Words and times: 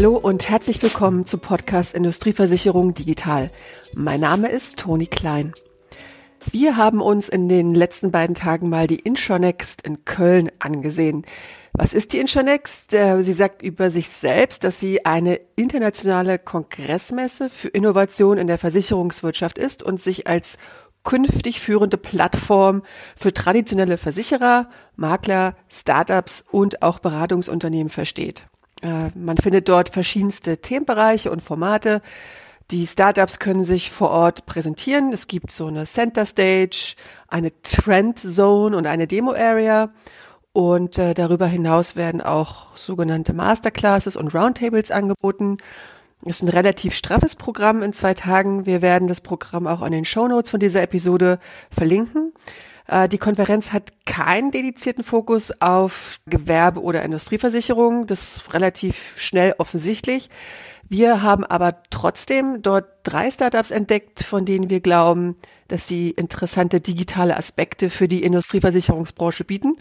Hallo 0.00 0.16
und 0.16 0.48
herzlich 0.48 0.82
willkommen 0.82 1.26
zu 1.26 1.36
Podcast 1.36 1.92
Industrieversicherung 1.92 2.94
Digital. 2.94 3.50
Mein 3.92 4.20
Name 4.20 4.48
ist 4.48 4.78
Toni 4.78 5.04
Klein. 5.04 5.52
Wir 6.50 6.78
haben 6.78 7.02
uns 7.02 7.28
in 7.28 7.50
den 7.50 7.74
letzten 7.74 8.10
beiden 8.10 8.34
Tagen 8.34 8.70
mal 8.70 8.86
die 8.86 9.00
Insurnext 9.00 9.82
in 9.82 10.06
Köln 10.06 10.50
angesehen. 10.58 11.26
Was 11.74 11.92
ist 11.92 12.14
die 12.14 12.18
Insurnext? 12.18 12.94
Äh, 12.94 13.24
sie 13.24 13.34
sagt 13.34 13.60
über 13.60 13.90
sich 13.90 14.08
selbst, 14.08 14.64
dass 14.64 14.80
sie 14.80 15.04
eine 15.04 15.38
internationale 15.54 16.38
Kongressmesse 16.38 17.50
für 17.50 17.68
Innovation 17.68 18.38
in 18.38 18.46
der 18.46 18.56
Versicherungswirtschaft 18.56 19.58
ist 19.58 19.82
und 19.82 20.00
sich 20.00 20.26
als 20.26 20.56
künftig 21.04 21.60
führende 21.60 21.98
Plattform 21.98 22.84
für 23.18 23.34
traditionelle 23.34 23.98
Versicherer, 23.98 24.70
Makler, 24.96 25.56
Startups 25.68 26.42
und 26.50 26.80
auch 26.80 27.00
Beratungsunternehmen 27.00 27.90
versteht. 27.90 28.46
Äh, 28.82 29.08
man 29.14 29.36
findet 29.36 29.68
dort 29.68 29.90
verschiedenste 29.90 30.58
Themenbereiche 30.58 31.30
und 31.30 31.42
Formate. 31.42 32.02
Die 32.70 32.86
Startups 32.86 33.40
können 33.40 33.64
sich 33.64 33.90
vor 33.90 34.10
Ort 34.10 34.46
präsentieren. 34.46 35.12
Es 35.12 35.26
gibt 35.26 35.50
so 35.50 35.66
eine 35.66 35.86
Center 35.86 36.24
Stage, 36.24 36.94
eine 37.26 37.50
Trend 37.62 38.20
Zone 38.20 38.76
und 38.76 38.86
eine 38.86 39.06
Demo 39.08 39.32
Area. 39.32 39.90
Und 40.52 40.98
äh, 40.98 41.14
darüber 41.14 41.46
hinaus 41.46 41.96
werden 41.96 42.20
auch 42.20 42.76
sogenannte 42.76 43.32
Masterclasses 43.32 44.16
und 44.16 44.34
Roundtables 44.34 44.90
angeboten. 44.90 45.58
Es 46.24 46.36
ist 46.36 46.42
ein 46.42 46.48
relativ 46.48 46.94
straffes 46.94 47.34
Programm 47.34 47.82
in 47.82 47.92
zwei 47.92 48.14
Tagen. 48.14 48.66
Wir 48.66 48.82
werden 48.82 49.08
das 49.08 49.20
Programm 49.20 49.66
auch 49.66 49.80
an 49.80 49.92
den 49.92 50.04
Show 50.04 50.28
Notes 50.28 50.50
von 50.50 50.60
dieser 50.60 50.82
Episode 50.82 51.38
verlinken. 51.70 52.32
Äh, 52.90 53.08
die 53.08 53.18
Konferenz 53.18 53.72
hat 53.72 53.92
keinen 54.04 54.50
dedizierten 54.50 55.04
Fokus 55.04 55.52
auf 55.60 56.18
Gewerbe- 56.26 56.82
oder 56.82 57.02
Industrieversicherung. 57.02 58.06
Das 58.06 58.36
ist 58.36 58.54
relativ 58.54 59.14
schnell 59.16 59.54
offensichtlich. 59.58 60.28
Wir 60.88 61.22
haben 61.22 61.44
aber 61.44 61.82
trotzdem 61.90 62.62
dort 62.62 62.86
drei 63.04 63.30
Startups 63.30 63.70
entdeckt, 63.70 64.24
von 64.24 64.44
denen 64.44 64.70
wir 64.70 64.80
glauben, 64.80 65.36
dass 65.68 65.86
sie 65.86 66.10
interessante 66.10 66.80
digitale 66.80 67.36
Aspekte 67.36 67.90
für 67.90 68.08
die 68.08 68.24
Industrieversicherungsbranche 68.24 69.44
bieten. 69.44 69.76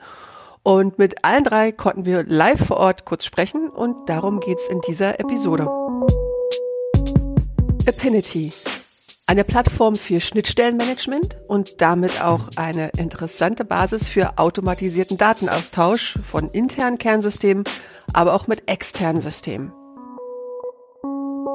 Und 0.61 0.99
mit 0.99 1.25
allen 1.25 1.43
drei 1.43 1.71
konnten 1.71 2.05
wir 2.05 2.23
live 2.23 2.67
vor 2.67 2.77
Ort 2.77 3.05
kurz 3.05 3.25
sprechen 3.25 3.69
und 3.69 4.07
darum 4.07 4.39
geht's 4.39 4.67
in 4.69 4.81
dieser 4.81 5.19
Episode. 5.19 5.67
Affinity 7.87 8.53
eine 9.29 9.43
Plattform 9.43 9.95
für 9.95 10.21
Schnittstellenmanagement 10.21 11.37
und 11.47 11.81
damit 11.81 12.19
auch 12.19 12.49
eine 12.55 12.89
interessante 12.97 13.63
Basis 13.63 14.07
für 14.07 14.39
automatisierten 14.39 15.19
Datenaustausch 15.19 16.17
von 16.23 16.49
internen 16.49 16.97
Kernsystemen, 16.97 17.63
aber 18.11 18.33
auch 18.33 18.47
mit 18.47 18.67
externen 18.67 19.21
Systemen. 19.21 19.71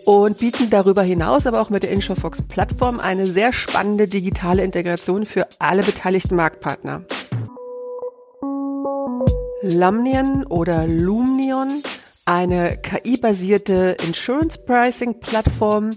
und 0.03 0.39
bieten 0.39 0.69
darüber 0.69 1.03
hinaus 1.03 1.47
aber 1.47 1.61
auch 1.61 1.69
mit 1.69 1.83
der 1.83 1.91
Insurfox 1.91 2.41
Plattform 2.41 2.99
eine 2.99 3.27
sehr 3.27 3.53
spannende 3.53 4.09
digitale 4.09 4.61
Integration 4.61 5.25
für 5.25 5.47
alle 5.59 5.83
beteiligten 5.83 6.35
Marktpartner. 6.35 7.05
Lumnion 9.63 10.43
oder 10.45 10.87
Lumnion, 10.87 11.83
eine 12.25 12.77
KI-basierte 12.77 13.95
Insurance 14.03 14.57
Pricing 14.57 15.19
Plattform, 15.19 15.91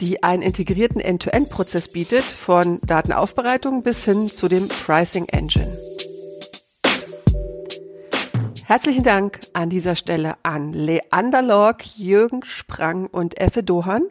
die 0.00 0.22
einen 0.22 0.42
integrierten 0.42 1.00
End-to-End-Prozess 1.00 1.90
bietet, 1.90 2.22
von 2.22 2.78
Datenaufbereitung 2.86 3.82
bis 3.82 4.04
hin 4.04 4.28
zu 4.28 4.46
dem 4.46 4.68
Pricing 4.68 5.26
Engine. 5.26 5.76
Herzlichen 8.64 9.02
Dank 9.02 9.40
an 9.54 9.70
dieser 9.70 9.96
Stelle 9.96 10.34
an 10.44 10.72
Leander 10.72 11.42
Lorg, 11.42 11.84
Jürgen 11.96 12.44
Sprang 12.44 13.08
und 13.08 13.40
Effe 13.40 13.64
Dohan 13.64 14.02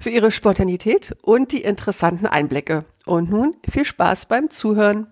für 0.00 0.10
ihre 0.10 0.32
Spontanität 0.32 1.14
und 1.22 1.52
die 1.52 1.62
interessanten 1.62 2.26
Einblicke. 2.26 2.84
Und 3.06 3.30
nun 3.30 3.54
viel 3.70 3.84
Spaß 3.84 4.26
beim 4.26 4.50
Zuhören. 4.50 5.06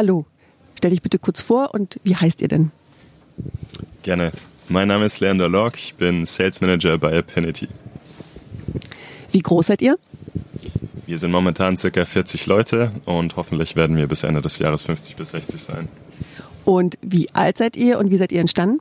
Hallo, 0.00 0.24
stell 0.78 0.92
dich 0.92 1.02
bitte 1.02 1.18
kurz 1.18 1.42
vor 1.42 1.74
und 1.74 2.00
wie 2.04 2.16
heißt 2.16 2.40
ihr 2.40 2.48
denn? 2.48 2.70
Gerne. 4.02 4.32
Mein 4.70 4.88
Name 4.88 5.04
ist 5.04 5.20
Leander 5.20 5.50
Locke, 5.50 5.76
ich 5.76 5.94
bin 5.94 6.24
Sales 6.24 6.62
Manager 6.62 6.96
bei 6.96 7.18
Affinity. 7.18 7.68
Wie 9.30 9.40
groß 9.40 9.66
seid 9.66 9.82
ihr? 9.82 9.98
Wir 11.04 11.18
sind 11.18 11.32
momentan 11.32 11.76
circa 11.76 12.06
40 12.06 12.46
Leute 12.46 12.92
und 13.04 13.36
hoffentlich 13.36 13.76
werden 13.76 13.94
wir 13.98 14.06
bis 14.06 14.22
Ende 14.22 14.40
des 14.40 14.58
Jahres 14.58 14.84
50 14.84 15.16
bis 15.16 15.32
60 15.32 15.62
sein. 15.62 15.88
Und 16.64 16.96
wie 17.02 17.28
alt 17.34 17.58
seid 17.58 17.76
ihr 17.76 17.98
und 17.98 18.10
wie 18.10 18.16
seid 18.16 18.32
ihr 18.32 18.40
entstanden? 18.40 18.80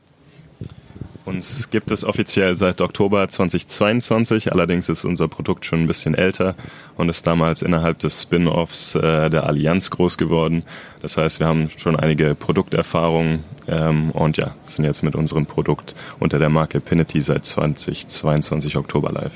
Uns 1.29 1.69
gibt 1.69 1.91
es 1.91 2.03
offiziell 2.03 2.56
seit 2.56 2.81
Oktober 2.81 3.29
2022, 3.29 4.51
allerdings 4.51 4.90
ist 4.90 5.06
unser 5.06 5.28
Produkt 5.28 5.63
schon 5.63 5.81
ein 5.81 5.85
bisschen 5.85 6.16
älter 6.16 6.56
und 6.97 7.07
ist 7.07 7.28
damals 7.28 7.62
innerhalb 7.62 8.00
des 8.00 8.23
Spin-offs 8.23 8.95
äh, 8.95 9.29
der 9.29 9.45
Allianz 9.45 9.91
groß 9.91 10.17
geworden. 10.17 10.63
Das 11.03 11.17
heißt, 11.17 11.40
wir 11.40 11.45
haben 11.45 11.69
schon 11.69 11.95
einige 11.95 12.34
Produkterfahrungen 12.34 13.44
ähm, 13.67 14.09
und 14.09 14.38
ja, 14.38 14.56
sind 14.63 14.85
jetzt 14.85 15.03
mit 15.03 15.13
unserem 15.13 15.45
Produkt 15.45 15.94
unter 16.19 16.40
der 16.40 16.50
Marke 16.50 16.79
Pinity 16.79 17.22
seit 17.22 17.46
2022 17.46 18.75
Oktober 18.75 19.11
live. 19.11 19.34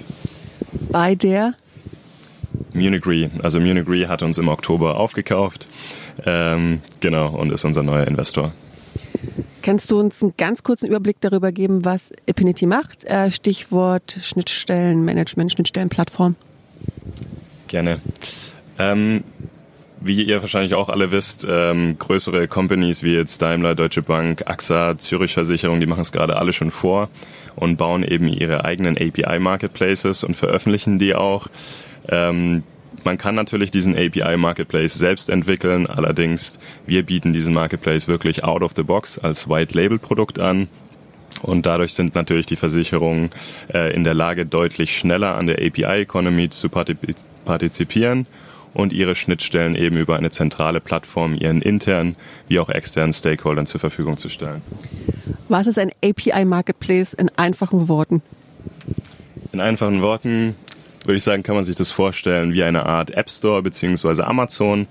Bei 0.89 1.13
der 1.13 1.53
Munich 2.73 3.05
Re. 3.05 3.29
Also 3.43 3.59
Munich 3.59 3.87
Re 3.87 4.07
hat 4.07 4.23
uns 4.23 4.39
im 4.39 4.47
Oktober 4.47 4.97
aufgekauft. 4.97 5.67
Ähm, 6.25 6.81
genau, 7.01 7.35
und 7.35 7.51
ist 7.51 7.65
unser 7.65 7.83
neuer 7.83 8.07
Investor. 8.07 8.51
Kannst 9.61 9.91
du 9.91 10.00
uns 10.00 10.22
einen 10.22 10.34
ganz 10.38 10.63
kurzen 10.63 10.88
Überblick 10.88 11.17
darüber 11.22 11.51
geben, 11.51 11.85
was 11.85 12.11
Affinity 12.29 12.66
macht? 12.66 13.06
Äh, 13.06 13.31
Stichwort 13.31 14.17
Schnittstellenmanagement, 14.22 15.51
Schnittstellenplattform. 15.51 16.35
Gerne. 17.67 18.01
Ähm, 18.78 19.23
wie 20.01 20.22
ihr 20.22 20.41
wahrscheinlich 20.41 20.75
auch 20.75 20.89
alle 20.89 21.11
wisst, 21.11 21.47
ähm, 21.50 21.97
größere 21.97 22.47
Companies 22.50 23.03
wie 23.03 23.13
jetzt 23.13 23.41
Daimler, 23.41 23.73
Deutsche 23.73 24.01
Bank, 24.01 24.44
AXA, 24.45 24.97
Zürich 24.97 25.34
Versicherung, 25.34 25.79
die 25.79 25.85
machen 25.85 26.01
es 26.01 26.11
gerade 26.11 26.35
alle 26.35 26.51
schon 26.51 26.72
vor 26.72 27.09
und 27.55 27.78
bauen 27.78 28.03
eben 28.03 28.28
ihre 28.28 28.66
eigenen 28.66 28.97
API-Marketplaces 28.97 30.25
und 30.25 30.35
veröffentlichen 30.35 31.00
die 31.00 31.16
auch. 31.16 31.47
Ähm, 32.09 32.63
man 33.06 33.18
kann 33.18 33.36
natürlich 33.36 33.72
diesen 33.72 33.96
API 33.96 34.38
Marketplace 34.38 34.94
selbst 34.94 35.30
entwickeln, 35.30 35.88
allerdings 35.88 36.59
wir 36.86 37.03
bieten 37.03 37.34
diesen 37.34 37.53
Marketplace 37.53 38.08
wirklich 38.08 38.44
out 38.44 38.64
of 38.64 38.74
the 38.75 38.84
box 38.84 39.19
als 39.19 39.50
White 39.50 39.78
Label 39.78 40.00
Produkt 40.00 40.40
an. 40.40 40.68
Und 41.41 41.66
dadurch 41.66 41.94
sind 41.94 42.16
natürlich 42.16 42.46
die 42.46 42.56
Versicherungen 42.56 43.30
äh, 43.74 43.94
in 43.94 44.03
der 44.03 44.14
Lage, 44.14 44.46
deutlich 44.46 44.97
schneller 44.97 45.36
an 45.36 45.47
der 45.47 45.58
API-Economy 45.58 46.50
zu 46.50 46.69
partizipieren 46.69 48.28
und 48.74 48.94
ihre 48.94 49.16
Schnittstellen 49.16 49.75
eben 49.75 49.97
über 49.97 50.16
eine 50.16 50.31
zentrale 50.31 50.80
Plattform 50.80 51.35
ihren 51.35 51.62
internen 51.62 52.16
wie 52.47 52.59
auch 52.59 52.70
externen 52.70 53.14
Stakeholdern 53.14 53.66
zur 53.66 53.80
Verfügung 53.80 54.18
zu 54.18 54.30
stellen. 54.30 54.62
Was 55.50 55.68
ist 55.68 55.78
ein 55.78 55.91
API-Marketplace 56.03 57.14
in 57.14 57.30
einfachen 57.38 57.88
Worten? 57.90 58.22
In 59.52 59.59
einfachen 59.59 60.02
Worten 60.02 60.56
würde 61.03 61.18
ich 61.18 61.24
sagen, 61.24 61.44
kann 61.44 61.56
man 61.56 61.64
sich 61.64 61.75
das 61.75 61.91
vorstellen 61.91 62.53
wie 62.53 62.64
eine 62.64 62.86
Art 62.86 63.12
App 63.12 63.30
Store 63.30 63.62
beziehungsweise 63.62 64.25
Amazon. 64.25 64.88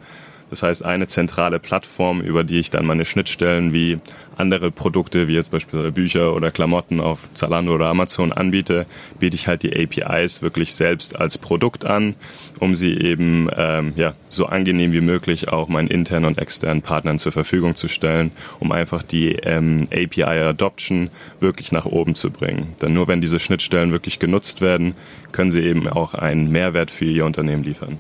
Das 0.53 0.63
heißt, 0.63 0.85
eine 0.85 1.07
zentrale 1.07 1.59
Plattform, 1.59 2.21
über 2.21 2.45
die 2.45 2.59
ich 2.59 2.69
dann 2.69 2.85
meine 2.85 3.07
Schnittstellen 3.07 3.73
wie 3.73 3.99
andere 4.37 4.71
Produkte, 4.71 5.27
wie 5.27 5.33
jetzt 5.33 5.51
beispielsweise 5.51 5.93
Bücher 5.93 6.37
oder 6.37 6.51
Klamotten 6.51 7.01
auf 7.01 7.33
Zalando 7.33 7.75
oder 7.75 7.87
Amazon 7.87 8.33
anbiete, 8.33 8.85
biete 9.19 9.35
ich 9.35 9.49
halt 9.49 9.63
die 9.63 9.75
APIs 9.75 10.43
wirklich 10.43 10.75
selbst 10.75 11.19
als 11.19 11.39
Produkt 11.39 11.87
an, 11.87 12.17
um 12.59 12.75
sie 12.75 12.93
eben 13.01 13.49
ähm, 13.57 13.95
ja, 13.97 14.13
so 14.29 14.45
angenehm 14.45 14.93
wie 14.93 15.01
möglich 15.01 15.49
auch 15.49 15.69
meinen 15.69 15.89
internen 15.89 16.27
und 16.27 16.39
externen 16.39 16.83
Partnern 16.83 17.19
zur 17.19 17.33
Verfügung 17.33 17.75
zu 17.75 17.89
stellen, 17.89 18.31
um 18.61 18.73
einfach 18.73 19.03
die 19.03 19.31
ähm, 19.31 19.89
API-Adoption 19.91 21.09
wirklich 21.41 21.73
nach 21.73 21.87
oben 21.87 22.15
zu 22.15 22.31
bringen. 22.31 22.77
Denn 22.83 22.93
nur 22.93 23.09
wenn 23.09 23.23
diese 23.23 23.41
Schnittstellen 23.41 23.91
wirklich 23.91 24.19
genutzt 24.19 24.61
werden, 24.61 24.97
können 25.33 25.51
sie 25.51 25.63
eben 25.63 25.89
auch 25.89 26.13
einen 26.13 26.53
Mehrwert 26.53 26.91
für 26.91 27.07
ihr 27.07 27.25
Unternehmen 27.25 27.65
liefern. 27.65 27.99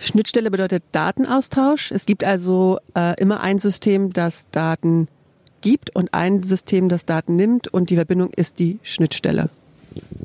Schnittstelle 0.00 0.50
bedeutet 0.50 0.82
Datenaustausch. 0.92 1.92
Es 1.92 2.06
gibt 2.06 2.24
also 2.24 2.78
äh, 2.96 3.20
immer 3.20 3.40
ein 3.40 3.58
System, 3.58 4.12
das 4.12 4.48
Daten 4.50 5.08
gibt 5.60 5.94
und 5.94 6.14
ein 6.14 6.42
System, 6.42 6.88
das 6.88 7.04
Daten 7.04 7.36
nimmt 7.36 7.68
und 7.68 7.90
die 7.90 7.96
Verbindung 7.96 8.30
ist 8.34 8.58
die 8.58 8.78
Schnittstelle. 8.82 9.50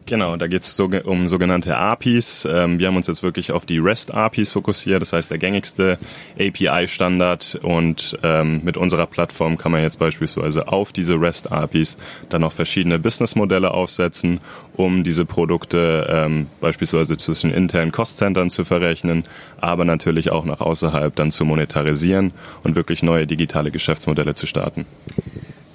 Genau, 0.08 0.38
da 0.38 0.46
geht 0.46 0.62
es 0.62 0.76
so, 0.76 0.88
um 1.06 1.28
sogenannte 1.28 1.76
APIs. 1.78 2.48
Ähm, 2.50 2.78
wir 2.78 2.88
haben 2.88 2.96
uns 2.96 3.08
jetzt 3.08 3.24
wirklich 3.24 3.52
auf 3.52 3.66
die 3.66 3.80
REST-APIs 3.80 4.52
fokussiert, 4.52 5.02
das 5.02 5.14
heißt 5.14 5.32
der 5.32 5.40
gängigste 5.40 5.98
API-Standard 6.40 7.60
und 7.64 8.16
ähm, 8.22 8.62
mit 8.64 8.78
unserer 8.78 9.08
Plattform 9.08 9.58
kann 9.58 9.72
man 9.72 9.82
jetzt 9.82 9.98
beispielsweise 9.98 10.68
auf 10.68 10.92
diese 10.92 11.20
REST-APIs 11.20 11.98
dann 12.30 12.42
noch 12.42 12.52
verschiedene 12.52 13.00
Businessmodelle 13.00 13.72
aufsetzen, 13.72 14.40
um 14.76 15.04
diese 15.04 15.26
Produkte 15.26 16.06
ähm, 16.08 16.50
beispielsweise 16.62 17.18
zwischen 17.18 17.50
internen 17.50 17.92
Cost-Centern 17.92 18.52
zu 18.52 18.64
verrechnen, 18.64 19.24
aber 19.60 19.86
natürlich 19.86 20.32
auch 20.32 20.46
nach 20.46 20.62
außerhalb 20.62 21.16
dann 21.16 21.32
zu 21.32 21.46
monetarisieren 21.46 22.32
und 22.64 22.76
wirklich 22.76 23.02
neue 23.02 23.26
digitale 23.26 23.72
Geschäftsmodelle 23.72 24.36
zu 24.36 24.46
starten. 24.46 24.86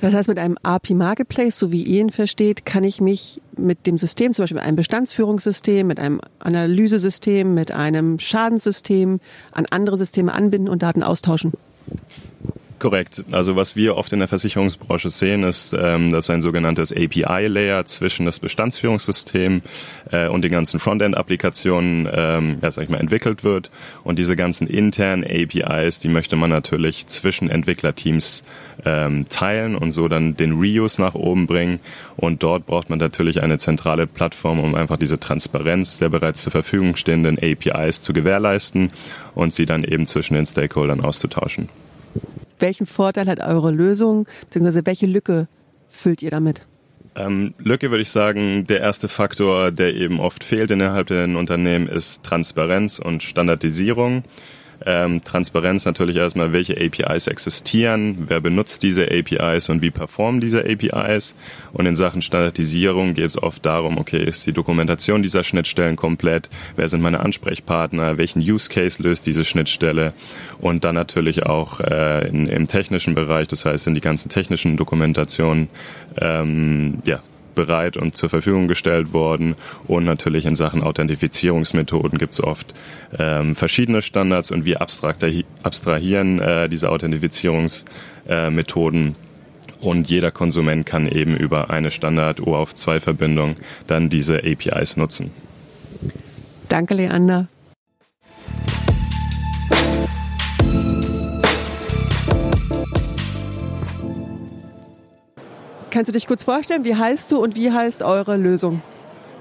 Das 0.01 0.15
heißt, 0.15 0.29
mit 0.29 0.39
einem 0.39 0.57
API 0.63 0.95
Marketplace, 0.95 1.59
so 1.59 1.73
wie 1.73 1.83
ihr 1.83 2.01
ihn 2.01 2.11
versteht, 2.11 2.65
kann 2.65 2.85
ich 2.85 3.01
mich 3.01 3.41
mit 3.57 3.87
dem 3.87 3.99
System, 3.99 4.33
zum 4.33 4.45
Beispiel 4.45 4.57
mit 4.57 4.65
einem 4.65 4.77
Bestandsführungssystem, 4.77 5.87
mit 5.87 6.01
einem 6.01 6.21
Analysesystem, 6.39 7.53
mit 7.53 7.73
einem 7.73 8.19
Schadenssystem 8.19 9.21
an 9.53 9.67
andere 9.69 9.99
Systeme 9.99 10.33
anbinden 10.33 10.69
und 10.69 10.83
Daten 10.83 11.03
austauschen. 11.03 11.53
Korrekt. 12.81 13.25
Also 13.31 13.57
was 13.57 13.77
wir 13.77 13.97
oft 13.99 14.11
in 14.15 14.21
der 14.21 14.29
Versicherungsbranche 14.29 15.11
sehen, 15.11 15.45
ist, 15.45 15.77
ähm, 15.79 16.11
dass 16.11 16.31
ein 16.31 16.41
sogenanntes 16.41 16.93
API-Layer 16.93 17.85
zwischen 17.85 18.25
das 18.25 18.41
Bestandsführungssystem 18.41 19.61
äh, 20.11 20.29
und 20.29 20.43
den 20.43 20.51
ganzen 20.51 20.81
Frontend-Applikationen, 20.81 22.09
ähm, 22.11 22.57
ja, 22.63 22.71
sag 22.71 22.85
ich 22.85 22.89
mal, 22.89 22.99
entwickelt 22.99 23.45
wird. 23.45 23.71
Und 24.03 24.19
diese 24.19 24.35
ganzen 24.35 24.67
internen 24.67 25.25
APIs, 25.25 26.01
die 26.01 26.09
möchte 26.09 26.37
man 26.37 26.49
natürlich 26.49 27.07
zwischen 27.07 27.51
Entwicklerteams 27.51 28.45
ähm, 28.87 29.27
teilen 29.29 29.77
und 29.77 29.93
so 29.93 30.09
dann 30.09 30.39
den 30.39 30.53
Reuse 30.53 31.03
nach 31.03 31.15
oben 31.15 31.47
bringen. 31.47 31.81
Und 32.17 32.43
dort 32.43 32.65
braucht 32.65 32.89
man 32.89 32.99
natürlich 32.99 33.43
eine 33.43 33.59
zentrale 33.59 34.07
Plattform, 34.07 34.59
um 34.59 34.75
einfach 34.75 34.97
diese 34.97 35.21
Transparenz 35.21 35.99
der 35.99 36.09
bereits 36.09 36.41
zur 36.41 36.53
Verfügung 36.53 36.97
stehenden 36.97 37.39
APIs 37.39 38.01
zu 38.01 38.15
gewährleisten 38.15 38.91
und 39.35 39.53
sie 39.53 39.67
dann 39.67 39.85
eben 39.85 40.07
zwischen 40.07 40.33
den 40.33 40.47
Stakeholdern 40.47 41.03
auszutauschen. 41.03 41.69
Welchen 42.61 42.87
Vorteil 42.87 43.27
hat 43.27 43.41
eure 43.41 43.71
Lösung, 43.71 44.27
beziehungsweise 44.43 44.87
welche 44.87 45.07
Lücke 45.07 45.49
füllt 45.87 46.23
ihr 46.23 46.31
damit? 46.31 46.67
Ähm, 47.17 47.55
Lücke 47.59 47.91
würde 47.91 48.03
ich 48.03 48.11
sagen, 48.11 48.67
der 48.67 48.81
erste 48.81 49.09
Faktor, 49.09 49.73
der 49.73 49.95
eben 49.95 50.21
oft 50.21 50.45
fehlt 50.45 50.71
innerhalb 50.71 51.09
der 51.09 51.25
Unternehmen, 51.25 51.89
ist 51.89 52.23
Transparenz 52.23 52.99
und 52.99 53.23
Standardisierung. 53.23 54.23
Ähm, 54.87 55.23
Transparenz 55.25 55.85
natürlich 55.85 56.17
erstmal, 56.17 56.53
welche 56.53 56.77
APIs 56.77 57.27
existieren, 57.27 58.27
wer 58.29 58.41
benutzt 58.41 58.83
diese 58.83 59.05
APIs 59.11 59.69
und 59.69 59.83
wie 59.83 59.91
performen 59.91 60.41
diese 60.41 60.65
APIs. 60.65 61.35
Und 61.73 61.87
in 61.87 61.97
Sachen 61.97 62.23
Standardisierung 62.23 63.15
geht 63.15 63.27
es 63.27 63.43
oft 63.43 63.65
darum, 63.67 63.99
okay, 63.99 64.23
ist 64.23 64.47
die 64.47 64.53
Dokumentation 64.53 65.23
dieser 65.23 65.45
Schnittstellen 65.45 65.97
komplett, 65.97 66.49
wer 66.77 66.89
sind 66.89 67.03
meine 67.03 67.21
Ansprechpartner, 67.21 68.17
welchen 68.17 68.41
Use 68.41 68.69
Case 68.69 69.03
löst 69.03 69.27
diese 69.27 69.45
Schnittstelle? 69.45 70.13
Und 70.59 70.85
dann 70.85 70.95
natürlich 70.95 71.45
auch 71.45 71.81
äh, 71.81 72.29
in, 72.29 72.47
im 72.47 72.67
technischen 72.67 73.15
Bereich, 73.15 73.49
das 73.49 73.65
heißt 73.65 73.87
in 73.87 73.95
die 73.95 74.01
ganzen 74.01 74.29
technischen 74.31 74.77
Dokumentationen, 74.77 75.69
ähm, 76.21 77.03
ja, 77.05 77.21
bereit 77.55 77.97
und 77.97 78.17
zur 78.17 78.29
Verfügung 78.29 78.67
gestellt 78.69 79.13
worden. 79.13 79.55
Und 79.87 80.05
natürlich 80.05 80.47
in 80.47 80.57
Sachen 80.57 80.83
Authentifizierungsmethoden 80.83 82.19
gibt 82.19 82.33
es 82.35 82.43
oft 82.43 82.75
ähm, 83.19 83.57
verschiedene 83.57 84.03
Standards 84.03 84.51
und 84.51 84.65
wir 84.65 84.83
abstrahieren 84.83 86.41
äh, 86.41 86.69
diese 86.69 86.91
Authentifizierungsmethoden. 86.91 89.09
Äh, 89.09 89.15
und 89.81 90.11
jeder 90.11 90.31
Konsument 90.31 90.85
kann 90.85 91.09
eben 91.09 91.35
über 91.35 91.71
eine 91.71 91.91
Standard-OAuth2-Verbindung 91.91 93.57
dann 93.87 94.11
diese 94.11 94.45
APIs 94.45 94.99
nutzen. 94.99 95.31
Danke, 96.69 96.93
Leander. 96.95 97.49
Kannst 105.91 106.09
du 106.09 106.13
dich 106.13 106.29
kurz 106.29 106.45
vorstellen, 106.45 106.85
wie 106.85 106.95
heißt 106.95 107.33
du 107.33 107.43
und 107.43 107.57
wie 107.57 107.73
heißt 107.73 108.03
eure 108.03 108.37
Lösung? 108.37 108.81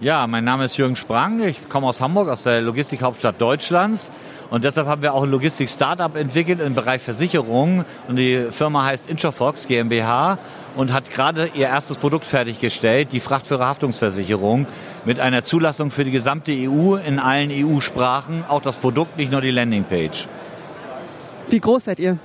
Ja, 0.01 0.25
mein 0.25 0.45
Name 0.45 0.65
ist 0.65 0.77
Jürgen 0.77 0.95
Sprang. 0.95 1.41
Ich 1.41 1.69
komme 1.69 1.85
aus 1.85 2.01
Hamburg, 2.01 2.29
aus 2.29 2.43
der 2.43 2.61
Logistikhauptstadt 2.61 3.39
Deutschlands. 3.39 4.11
Und 4.49 4.63
deshalb 4.63 4.87
haben 4.87 5.01
wir 5.03 5.13
auch 5.13 5.23
ein 5.23 5.29
Logistik-Startup 5.29 6.15
entwickelt 6.15 6.59
im 6.61 6.73
Bereich 6.73 7.01
Versicherungen. 7.01 7.85
Und 8.07 8.15
die 8.15 8.47
Firma 8.49 8.85
heißt 8.85 9.09
Introfox 9.09 9.67
GmbH 9.67 10.39
und 10.75 10.91
hat 10.91 11.11
gerade 11.11 11.51
ihr 11.53 11.67
erstes 11.67 11.97
Produkt 11.97 12.25
fertiggestellt, 12.25 13.09
die 13.11 13.19
Frachtführerhaftungsversicherung, 13.19 14.65
mit 15.05 15.19
einer 15.19 15.43
Zulassung 15.43 15.91
für 15.91 16.05
die 16.05 16.11
gesamte 16.11 16.51
EU 16.51 16.95
in 16.95 17.19
allen 17.19 17.51
EU-Sprachen. 17.51 18.45
Auch 18.47 18.61
das 18.61 18.77
Produkt, 18.77 19.17
nicht 19.17 19.31
nur 19.31 19.41
die 19.41 19.51
Landingpage. 19.51 20.27
Wie 21.49 21.59
groß 21.59 21.83
seid 21.83 21.99
ihr? 21.99 22.17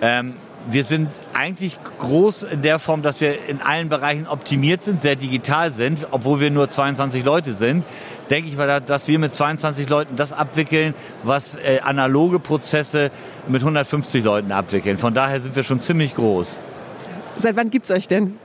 Ähm, 0.00 0.34
wir 0.70 0.84
sind 0.84 1.08
eigentlich 1.34 1.76
groß 1.98 2.44
in 2.44 2.62
der 2.62 2.78
Form, 2.78 3.02
dass 3.02 3.20
wir 3.20 3.46
in 3.48 3.60
allen 3.60 3.88
Bereichen 3.88 4.26
optimiert 4.26 4.82
sind, 4.82 5.00
sehr 5.00 5.16
digital 5.16 5.72
sind, 5.72 6.06
obwohl 6.10 6.40
wir 6.40 6.50
nur 6.50 6.68
22 6.68 7.24
Leute 7.24 7.52
sind. 7.52 7.84
Denke 8.30 8.48
ich 8.48 8.56
mal, 8.56 8.80
dass 8.80 9.08
wir 9.08 9.18
mit 9.18 9.34
22 9.34 9.88
Leuten 9.88 10.16
das 10.16 10.32
abwickeln, 10.32 10.94
was 11.22 11.56
äh, 11.56 11.80
analoge 11.82 12.38
Prozesse 12.38 13.10
mit 13.48 13.62
150 13.62 14.24
Leuten 14.24 14.52
abwickeln. 14.52 14.98
Von 14.98 15.14
daher 15.14 15.40
sind 15.40 15.56
wir 15.56 15.62
schon 15.62 15.80
ziemlich 15.80 16.14
groß. 16.14 16.60
Seit 17.38 17.56
wann 17.56 17.70
gibt's 17.70 17.90
euch 17.90 18.08
denn? 18.08 18.36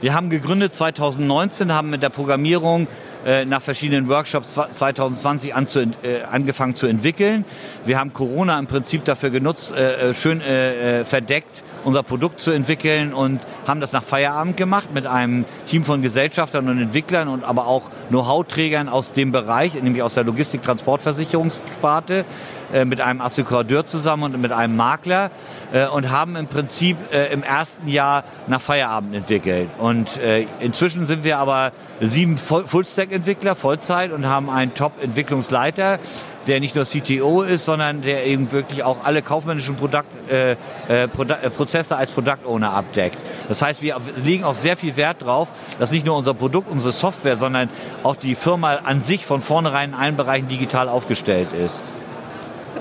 Wir 0.00 0.12
haben 0.12 0.28
gegründet 0.28 0.74
2019, 0.74 1.72
haben 1.72 1.88
mit 1.88 2.02
der 2.02 2.10
Programmierung 2.10 2.88
äh, 3.24 3.44
nach 3.44 3.62
verschiedenen 3.62 4.08
Workshops 4.08 4.54
2020 4.54 5.54
an 5.54 5.66
zu, 5.66 5.80
äh, 5.80 6.22
angefangen 6.30 6.74
zu 6.74 6.86
entwickeln. 6.86 7.44
Wir 7.84 7.98
haben 7.98 8.12
Corona 8.12 8.58
im 8.58 8.66
Prinzip 8.66 9.04
dafür 9.04 9.30
genutzt, 9.30 9.72
äh, 9.72 10.10
äh 10.10 10.14
schön 10.14 10.40
äh, 10.40 11.00
äh, 11.00 11.04
verdeckt 11.04 11.62
unser 11.84 12.02
Produkt 12.02 12.40
zu 12.40 12.50
entwickeln 12.50 13.12
und 13.12 13.40
haben 13.66 13.80
das 13.80 13.92
nach 13.92 14.02
Feierabend 14.02 14.56
gemacht 14.56 14.88
mit 14.92 15.06
einem 15.06 15.44
Team 15.66 15.84
von 15.84 16.02
Gesellschaftern 16.02 16.68
und 16.68 16.80
Entwicklern 16.80 17.28
und 17.28 17.44
aber 17.44 17.66
auch 17.66 17.90
Know-how-Trägern 18.08 18.88
aus 18.88 19.12
dem 19.12 19.32
Bereich, 19.32 19.74
nämlich 19.74 20.02
aus 20.02 20.14
der 20.14 20.24
Logistik-Transportversicherungssparte, 20.24 22.24
äh, 22.72 22.84
mit 22.84 23.00
einem 23.00 23.20
Assekurateur 23.20 23.86
zusammen 23.86 24.34
und 24.34 24.40
mit 24.40 24.52
einem 24.52 24.76
Makler 24.76 25.30
äh, 25.72 25.86
und 25.86 26.10
haben 26.10 26.36
im 26.36 26.46
Prinzip 26.46 26.96
äh, 27.12 27.32
im 27.32 27.42
ersten 27.42 27.88
Jahr 27.88 28.24
nach 28.46 28.60
Feierabend 28.60 29.14
entwickelt. 29.14 29.68
Und 29.78 30.18
äh, 30.18 30.46
inzwischen 30.60 31.06
sind 31.06 31.24
wir 31.24 31.38
aber 31.38 31.72
sieben 32.00 32.36
Full-Stack-Entwickler 32.36 33.54
Vollzeit 33.54 34.12
und 34.12 34.26
haben 34.26 34.50
einen 34.50 34.74
Top-Entwicklungsleiter, 34.74 35.98
der 36.46 36.60
nicht 36.60 36.74
nur 36.74 36.84
CTO 36.84 37.42
ist, 37.42 37.64
sondern 37.64 38.02
der 38.02 38.26
eben 38.26 38.52
wirklich 38.52 38.82
auch 38.82 39.04
alle 39.04 39.22
kaufmännischen 39.22 39.76
Produkt, 39.76 40.06
äh, 40.30 40.56
äh, 40.88 41.08
Produ 41.08 41.34
äh, 41.34 41.50
Prozesse 41.50 41.96
als 41.96 42.12
Product 42.12 42.46
Owner 42.46 42.72
abdeckt. 42.72 43.18
Das 43.48 43.62
heißt, 43.62 43.82
wir 43.82 44.00
legen 44.22 44.44
auch 44.44 44.54
sehr 44.54 44.76
viel 44.76 44.96
Wert 44.96 45.22
darauf, 45.22 45.48
dass 45.78 45.90
nicht 45.90 46.06
nur 46.06 46.16
unser 46.16 46.34
Produkt, 46.34 46.70
unsere 46.70 46.92
Software, 46.92 47.36
sondern 47.36 47.68
auch 48.02 48.16
die 48.16 48.34
Firma 48.34 48.76
an 48.84 49.00
sich 49.00 49.24
von 49.24 49.40
vornherein 49.40 49.90
in 49.90 49.94
allen 49.94 50.16
Bereichen 50.16 50.48
digital 50.48 50.88
aufgestellt 50.88 51.48
ist. 51.52 51.84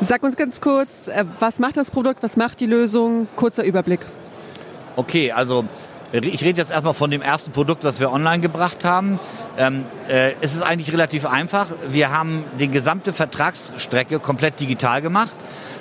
Sag 0.01 0.24
uns 0.24 0.36
ganz 0.36 0.60
kurz, 0.60 1.08
äh, 1.08 1.25
was 1.39 1.60
macht 1.60 1.77
das 1.77 1.91
Produkt, 1.91 2.24
was 2.24 2.36
macht 2.36 2.60
die 2.60 2.65
Lösung? 2.65 3.27
Kurzer 3.36 3.63
Überblick. 3.63 4.01
Okay, 4.96 5.32
also 5.32 5.65
ich 6.13 6.43
rede 6.43 6.60
jetzt 6.60 6.70
erstmal 6.70 6.93
von 6.93 7.10
dem 7.10 7.24
ersten 7.24 7.51
Produkt, 7.51 7.84
was 7.84 8.00
wir 8.00 8.12
online 8.12 8.39
gebracht 8.39 8.86
haben. 8.86 9.20
Ähm, 9.58 9.86
äh, 10.08 10.34
es 10.41 10.53
ist 10.53 10.62
eigentlich 10.62 10.93
relativ 10.93 11.25
einfach. 11.25 11.67
Wir 11.89 12.12
haben 12.12 12.43
die 12.60 12.67
gesamte 12.67 13.13
Vertragsstrecke 13.13 14.20
komplett 14.20 14.60
digital 14.60 15.01
gemacht. 15.01 15.36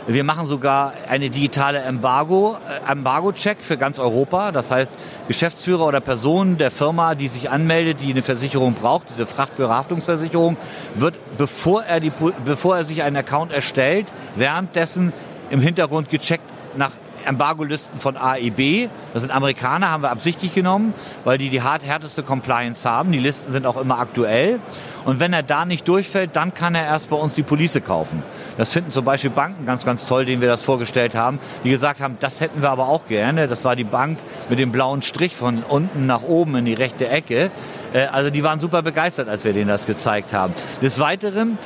Wir 0.06 0.24
machen 0.24 0.46
sogar 0.46 0.94
eine 1.06 1.28
digitale 1.28 1.80
Embargo, 1.80 2.56
äh, 2.66 2.90
Embargo-Check 2.90 3.58
für 3.62 3.76
ganz 3.76 3.98
Europa. 3.98 4.52
Das 4.52 4.70
heißt, 4.70 4.96
Geschäftsführer 5.28 5.86
oder 5.86 6.00
Personen 6.00 6.56
der 6.56 6.70
Firma, 6.70 7.14
die 7.14 7.28
sich 7.28 7.50
anmeldet, 7.50 8.00
die 8.00 8.10
eine 8.10 8.22
Versicherung 8.22 8.72
braucht, 8.72 9.10
diese 9.10 9.26
Frachtführerhaftungsversicherung, 9.26 10.56
wird, 10.94 11.14
bevor 11.36 11.84
er, 11.84 12.00
die, 12.00 12.10
bevor 12.42 12.78
er 12.78 12.84
sich 12.84 13.02
einen 13.02 13.16
Account 13.16 13.52
erstellt, 13.52 14.06
währenddessen 14.34 15.12
im 15.50 15.60
Hintergrund 15.60 16.08
gecheckt 16.08 16.44
nach 16.74 16.92
Embargo-Listen 17.22 17.98
von 17.98 18.16
AEB. 18.16 18.90
Das 19.12 19.22
sind 19.22 19.30
Amerikaner, 19.30 19.90
haben 19.90 20.02
wir 20.02 20.10
absichtlich 20.10 20.54
genommen, 20.54 20.94
weil 21.24 21.38
die 21.38 21.48
die 21.48 21.62
hart, 21.62 21.84
härteste 21.84 22.22
Compliance 22.22 22.88
haben. 22.88 23.12
Die 23.12 23.18
Listen 23.18 23.50
sind 23.50 23.66
auch 23.66 23.76
immer 23.76 23.98
aktuell. 23.98 24.60
Und 25.04 25.18
wenn 25.20 25.32
er 25.32 25.42
da 25.42 25.64
nicht 25.64 25.88
durchfällt, 25.88 26.36
dann 26.36 26.54
kann 26.54 26.74
er 26.74 26.84
erst 26.84 27.10
bei 27.10 27.16
uns 27.16 27.34
die 27.34 27.42
Police 27.42 27.80
kaufen. 27.84 28.22
Das 28.56 28.70
finden 28.70 28.90
zum 28.90 29.04
Beispiel 29.04 29.30
Banken 29.30 29.66
ganz, 29.66 29.84
ganz 29.84 30.06
toll, 30.06 30.24
denen 30.24 30.40
wir 30.40 30.48
das 30.48 30.62
vorgestellt 30.62 31.14
haben, 31.14 31.38
die 31.64 31.70
gesagt 31.70 32.00
haben, 32.00 32.16
das 32.20 32.40
hätten 32.40 32.62
wir 32.62 32.70
aber 32.70 32.88
auch 32.88 33.08
gerne. 33.08 33.48
Das 33.48 33.64
war 33.64 33.74
die 33.74 33.84
Bank 33.84 34.18
mit 34.48 34.58
dem 34.58 34.70
blauen 34.70 35.02
Strich 35.02 35.34
von 35.34 35.62
unten 35.62 36.06
nach 36.06 36.22
oben 36.22 36.54
in 36.56 36.64
die 36.64 36.74
rechte 36.74 37.08
Ecke. 37.08 37.50
Äh, 37.92 38.06
also 38.06 38.30
die 38.30 38.42
waren 38.44 38.60
super 38.60 38.82
begeistert, 38.82 39.28
als 39.28 39.44
wir 39.44 39.52
denen 39.52 39.68
das 39.68 39.86
gezeigt 39.86 40.32
haben. 40.32 40.54
Des 40.80 40.98
Weiteren 40.98 41.58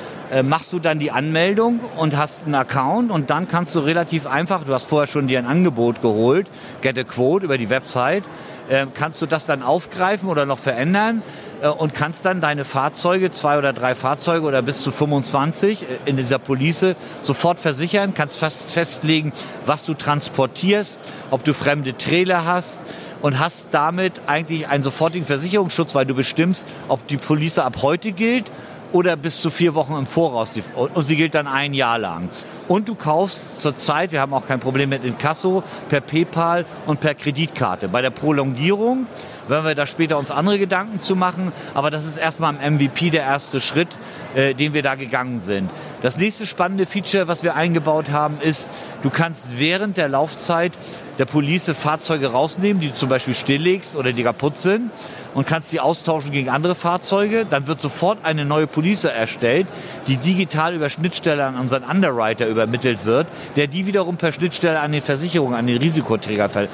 machst 0.42 0.73
du 0.73 0.78
dann 0.78 0.99
die 0.99 1.11
Anmeldung 1.11 1.80
und 1.97 2.16
hast 2.16 2.45
einen 2.45 2.54
Account 2.54 3.11
und 3.11 3.30
dann 3.30 3.47
kannst 3.47 3.75
du 3.75 3.80
relativ 3.80 4.26
einfach, 4.26 4.64
du 4.64 4.75
hast 4.75 4.88
vorher 4.88 5.06
schon 5.06 5.28
dir 5.28 5.38
ein 5.38 5.47
Angebot 5.47 6.02
geholt, 6.02 6.49
Get 6.83 6.99
a 6.99 7.04
Quote 7.04 7.45
über 7.45 7.59
die 7.59 7.71
Website, 7.71 8.25
äh, 8.68 8.87
kannst 8.92 9.23
du 9.23 9.26
das 9.26 9.47
dann 9.47 9.62
aufgreifen 9.62 10.28
oder 10.28 10.45
noch 10.45 10.59
verändern 10.59 11.23
äh, 11.62 11.68
und 11.68 11.95
kannst 11.95 12.25
dann 12.25 12.40
deine 12.40 12.64
Fahrzeuge, 12.64 13.30
zwei 13.30 13.59
oder 13.59 13.73
drei 13.73 13.95
Fahrzeuge 13.95 14.45
oder 14.47 14.62
bis 14.62 14.83
zu 14.83 14.90
25 14.90 15.83
äh, 15.83 15.87
in 16.06 16.16
dieser 16.16 16.38
Police 16.38 16.97
sofort 17.23 17.61
versichern, 17.61 18.14
kannst 18.14 18.38
fast 18.38 18.71
festlegen, 18.71 19.33
was 19.64 19.85
du 19.85 19.95
transportierst, 19.95 21.00
ob 21.30 21.45
du 21.45 21.54
fremde 21.54 21.97
Trailer 21.97 22.45
hast 22.45 22.83
und 23.23 23.38
hast 23.38 23.68
damit 23.71 24.21
eigentlich 24.26 24.68
einen 24.68 24.83
sofortigen 24.83 25.26
Versicherungsschutz, 25.26 25.95
weil 25.95 26.06
du 26.06 26.14
bestimmst, 26.14 26.66
ob 26.88 27.06
die 27.06 27.16
Police 27.16 27.59
ab 27.59 27.78
heute 27.83 28.12
gilt 28.12 28.50
oder 28.97 29.15
bis 29.17 29.43
zu 29.43 29.50
vier 29.50 29.75
Wochen 29.75 29.93
im 29.93 30.07
Voraus. 30.07 30.53
Und 30.75 31.05
sie 31.05 31.17
gilt 31.17 31.35
dann 31.35 31.47
ein 31.47 31.75
Jahr 31.75 31.99
lang. 31.99 32.31
Und 32.67 32.88
du 32.88 32.95
kaufst 32.95 33.61
zurzeit, 33.61 34.11
wir 34.11 34.23
haben 34.23 34.33
auch 34.33 34.47
kein 34.47 34.59
Problem 34.59 34.88
mit 34.88 35.05
Inkasso, 35.05 35.62
per 35.91 36.00
PayPal 36.00 36.65
und 36.87 36.99
per 36.99 37.15
Kreditkarte. 37.15 37.88
Bei 37.88 38.00
der 38.00 38.11
Prolongierung 38.11 39.07
werden 39.49 39.67
wir 39.67 39.75
da 39.75 39.85
später 39.85 40.19
uns 40.19 40.31
andere 40.31 40.59
Gedanken 40.59 40.99
zu 40.99 41.15
machen, 41.15 41.53
aber 41.75 41.91
das 41.91 42.07
ist 42.07 42.17
erstmal 42.17 42.55
im 42.55 42.75
MVP 42.76 43.11
der 43.11 43.23
erste 43.23 43.61
Schritt, 43.61 43.88
äh, 44.35 44.55
den 44.55 44.73
wir 44.73 44.83
da 44.83 44.95
gegangen 44.95 45.38
sind. 45.41 45.71
Das 46.00 46.17
nächste 46.17 46.47
spannende 46.47 46.87
Feature, 46.87 47.29
was 47.29 47.43
wir 47.43 47.55
eingebaut 47.55 48.11
haben, 48.11 48.41
ist, 48.41 48.71
du 49.03 49.11
kannst 49.11 49.45
während 49.59 49.99
der 49.99 50.09
Laufzeit 50.09 50.73
der 51.19 51.26
Police 51.26 51.71
Fahrzeuge 51.71 52.29
rausnehmen, 52.33 52.81
die 52.81 52.88
du 52.88 52.95
zum 52.95 53.09
Beispiel 53.09 53.35
stilllegst 53.35 53.95
oder 53.95 54.12
die 54.12 54.23
kaputt 54.25 54.57
sind 54.59 54.91
und 55.37 55.47
kannst 55.47 55.71
die 55.71 55.81
austauschen 55.81 56.31
gegen 56.31 56.49
andere 56.49 56.75
Fahrzeuge. 56.75 57.45
Dann 57.45 57.66
wird 57.66 57.81
sofort 57.81 58.25
eine 58.25 58.47
neue 58.47 58.66
Police 58.66 59.05
erstellt, 59.05 59.66
die 60.09 60.16
digital 60.16 60.75
über 60.75 60.88
Schnittstelle 60.88 61.45
an 61.45 61.57
unseren 61.57 61.85
Underwriter 61.85 62.47
übermittelt 62.47 63.05
wird, 63.05 63.26
der 63.55 63.66
die 63.66 63.85
wiederum 63.85 64.16
per 64.16 64.33
Schnittstelle 64.33 64.81
an 64.81 64.93
den 64.93 65.02
Versicherungen, 65.02 65.55
an 65.55 65.66
den 65.66 65.76
Risikoträger 65.76 66.49
ver, 66.49 66.69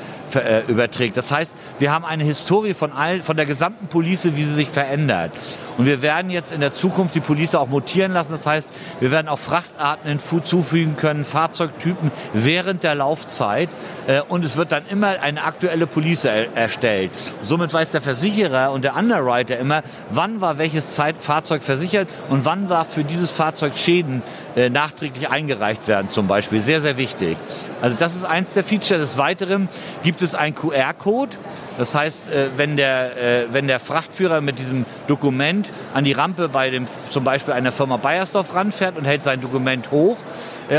überträgt. 0.68 1.16
Das 1.16 1.30
heißt, 1.30 1.56
wir 1.78 1.92
haben 1.92 2.04
eine 2.04 2.24
Historie 2.24 2.74
von, 2.74 2.92
all, 2.92 3.22
von 3.22 3.36
der 3.36 3.46
gesamten 3.46 3.88
Police, 3.88 4.28
wie 4.34 4.42
sie 4.42 4.54
sich 4.54 4.68
verändert. 4.68 5.32
Und 5.78 5.86
wir 5.86 6.02
werden 6.02 6.30
jetzt 6.30 6.52
in 6.52 6.60
der 6.60 6.74
Zukunft 6.74 7.14
die 7.14 7.20
Police 7.20 7.54
auch 7.54 7.68
mutieren 7.68 8.12
lassen. 8.12 8.32
Das 8.32 8.46
heißt, 8.46 8.70
wir 9.00 9.10
werden 9.10 9.28
auch 9.28 9.38
Frachtarten 9.38 10.08
hinzufügen 10.08 10.96
können, 10.96 11.24
Fahrzeugtypen 11.24 12.10
während 12.34 12.82
der 12.82 12.94
Laufzeit. 12.94 13.70
Äh, 14.06 14.20
und 14.28 14.44
es 14.44 14.56
wird 14.56 14.72
dann 14.72 14.84
immer 14.88 15.20
eine 15.22 15.44
aktuelle 15.44 15.86
Police 15.86 16.24
er 16.24 16.54
erstellt. 16.56 17.10
Somit 17.42 17.72
weiß 17.72 17.90
der 17.90 18.00
Versicherer, 18.00 18.72
und 18.72 18.84
der 18.84 18.96
Underwriter 18.96 19.58
immer, 19.58 19.82
wann 20.10 20.40
war 20.40 20.58
welches 20.58 20.94
Zeit 20.94 21.16
Fahrzeug 21.18 21.62
versichert 21.62 22.08
und 22.28 22.44
wann 22.44 22.68
war 22.68 22.84
für 22.84 23.04
dieses 23.04 23.30
Fahrzeug 23.30 23.76
Schäden 23.76 24.22
äh, 24.54 24.68
nachträglich 24.68 25.30
eingereicht 25.30 25.88
werden 25.88 26.08
zum 26.08 26.26
Beispiel. 26.26 26.60
Sehr, 26.60 26.80
sehr 26.80 26.98
wichtig. 26.98 27.38
Also 27.80 27.96
das 27.96 28.14
ist 28.14 28.24
eins 28.24 28.52
der 28.54 28.64
Feature. 28.64 29.00
Des 29.00 29.16
Weiteren 29.16 29.68
gibt 30.02 30.20
es 30.20 30.34
einen 30.34 30.54
QR-Code. 30.54 31.36
Das 31.78 31.94
heißt, 31.94 32.28
äh, 32.28 32.48
wenn 32.56 32.76
der, 32.76 33.16
äh, 33.16 33.46
wenn 33.52 33.66
der 33.66 33.80
Frachtführer 33.80 34.40
mit 34.40 34.58
diesem 34.58 34.84
Dokument 35.06 35.72
an 35.94 36.04
die 36.04 36.12
Rampe 36.12 36.48
bei 36.48 36.68
dem, 36.68 36.84
zum 37.08 37.24
Beispiel 37.24 37.54
einer 37.54 37.72
Firma 37.72 37.96
Bayersdorf 37.96 38.54
ranfährt 38.54 38.98
und 38.98 39.04
hält 39.04 39.22
sein 39.22 39.40
Dokument 39.40 39.90
hoch 39.90 40.18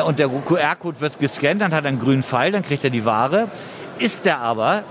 und 0.06 0.18
der 0.18 0.27
QR-Code 0.27 1.01
wird 1.01 1.20
gescannt, 1.20 1.62
dann 1.62 1.74
hat 1.74 1.84
er 1.84 1.89
einen 1.89 2.00
grünen 2.00 2.24
Pfeil, 2.24 2.51
dann 2.51 2.63
kriegt 2.63 2.84
er 2.84 2.89
die 2.89 3.06
Ware. 3.06 3.50
Ist 4.00 4.25
er 4.25 4.39
aber 4.39 4.84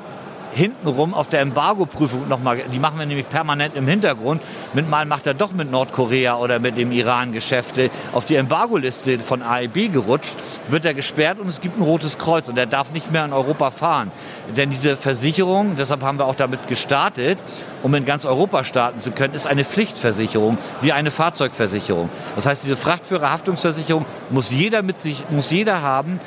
hintenrum 0.54 1.14
auf 1.14 1.28
der 1.28 1.40
Embargo-Prüfung 1.40 2.28
nochmal, 2.28 2.62
die 2.72 2.78
machen 2.78 2.98
wir 2.98 3.06
nämlich 3.06 3.28
permanent 3.28 3.74
im 3.74 3.86
Hintergrund. 3.86 4.42
Mit 4.74 4.88
mal 4.88 5.06
macht 5.06 5.26
er 5.26 5.34
doch 5.34 5.52
mit 5.52 5.70
Nordkorea 5.70 6.36
oder 6.36 6.58
mit 6.58 6.76
dem 6.76 6.92
Iran 6.92 7.32
Geschäfte 7.32 7.90
auf 8.12 8.24
die 8.24 8.36
Embargo-Liste 8.36 9.20
von 9.20 9.42
AEB 9.42 9.92
gerutscht, 9.92 10.36
wird 10.68 10.84
er 10.84 10.94
gesperrt 10.94 11.38
und 11.40 11.48
es 11.48 11.60
gibt 11.60 11.78
ein 11.78 11.82
rotes 11.82 12.18
Kreuz 12.18 12.48
und 12.48 12.58
er 12.58 12.66
darf 12.66 12.92
nicht 12.92 13.10
mehr 13.10 13.24
in 13.24 13.32
Europa 13.32 13.70
fahren. 13.70 14.12
Denn 14.56 14.70
diese 14.70 14.96
Versicherung, 14.96 15.76
deshalb 15.76 16.02
haben 16.02 16.18
wir 16.18 16.26
auch 16.26 16.34
damit 16.34 16.68
gestartet, 16.68 17.38
um 17.82 17.94
in 17.94 18.04
ganz 18.04 18.24
Europa 18.24 18.64
starten 18.64 19.00
zu 19.00 19.10
können, 19.10 19.34
ist 19.34 19.46
eine 19.46 19.64
Pflichtversicherung, 19.64 20.58
wie 20.80 20.92
eine 20.92 21.10
Fahrzeugversicherung. 21.10 22.08
Das 22.36 22.46
heißt, 22.46 22.64
diese 22.64 22.76
Frachtführerhaftungsversicherung 22.76 24.04
muss 24.30 24.50
jeder 24.50 24.82
mit 24.82 25.00
sich, 25.00 25.24
muss 25.30 25.50
jeder 25.50 25.82
haben, 25.82 26.20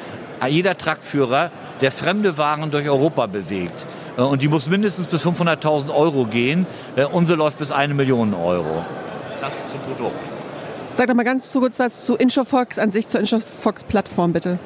jeder 0.47 0.77
Truckführer, 0.77 1.51
der 1.81 1.91
fremde 1.91 2.37
Waren 2.37 2.71
durch 2.71 2.87
Europa 2.87 3.25
bewegt. 3.25 3.85
Äh, 4.17 4.21
und 4.21 4.41
die 4.41 4.47
muss 4.47 4.69
mindestens 4.69 5.07
bis 5.07 5.25
500.000 5.25 5.93
Euro 5.93 6.25
gehen. 6.25 6.65
Äh, 6.95 7.05
unsere 7.05 7.37
läuft 7.37 7.59
bis 7.59 7.71
eine 7.71 7.93
Million 7.93 8.33
Euro. 8.33 8.85
Das 9.41 9.53
zum 9.71 9.79
Produkt. 9.81 10.15
Sag 10.93 11.07
doch 11.07 11.15
mal 11.15 11.23
ganz 11.23 11.51
kurz 11.51 11.79
was 11.79 12.05
zu 12.05 12.15
Insurfox 12.15 12.79
an 12.79 12.91
sich, 12.91 13.07
zur 13.07 13.19
Insurfox-Plattform 13.19 14.31
bitte. 14.31 14.59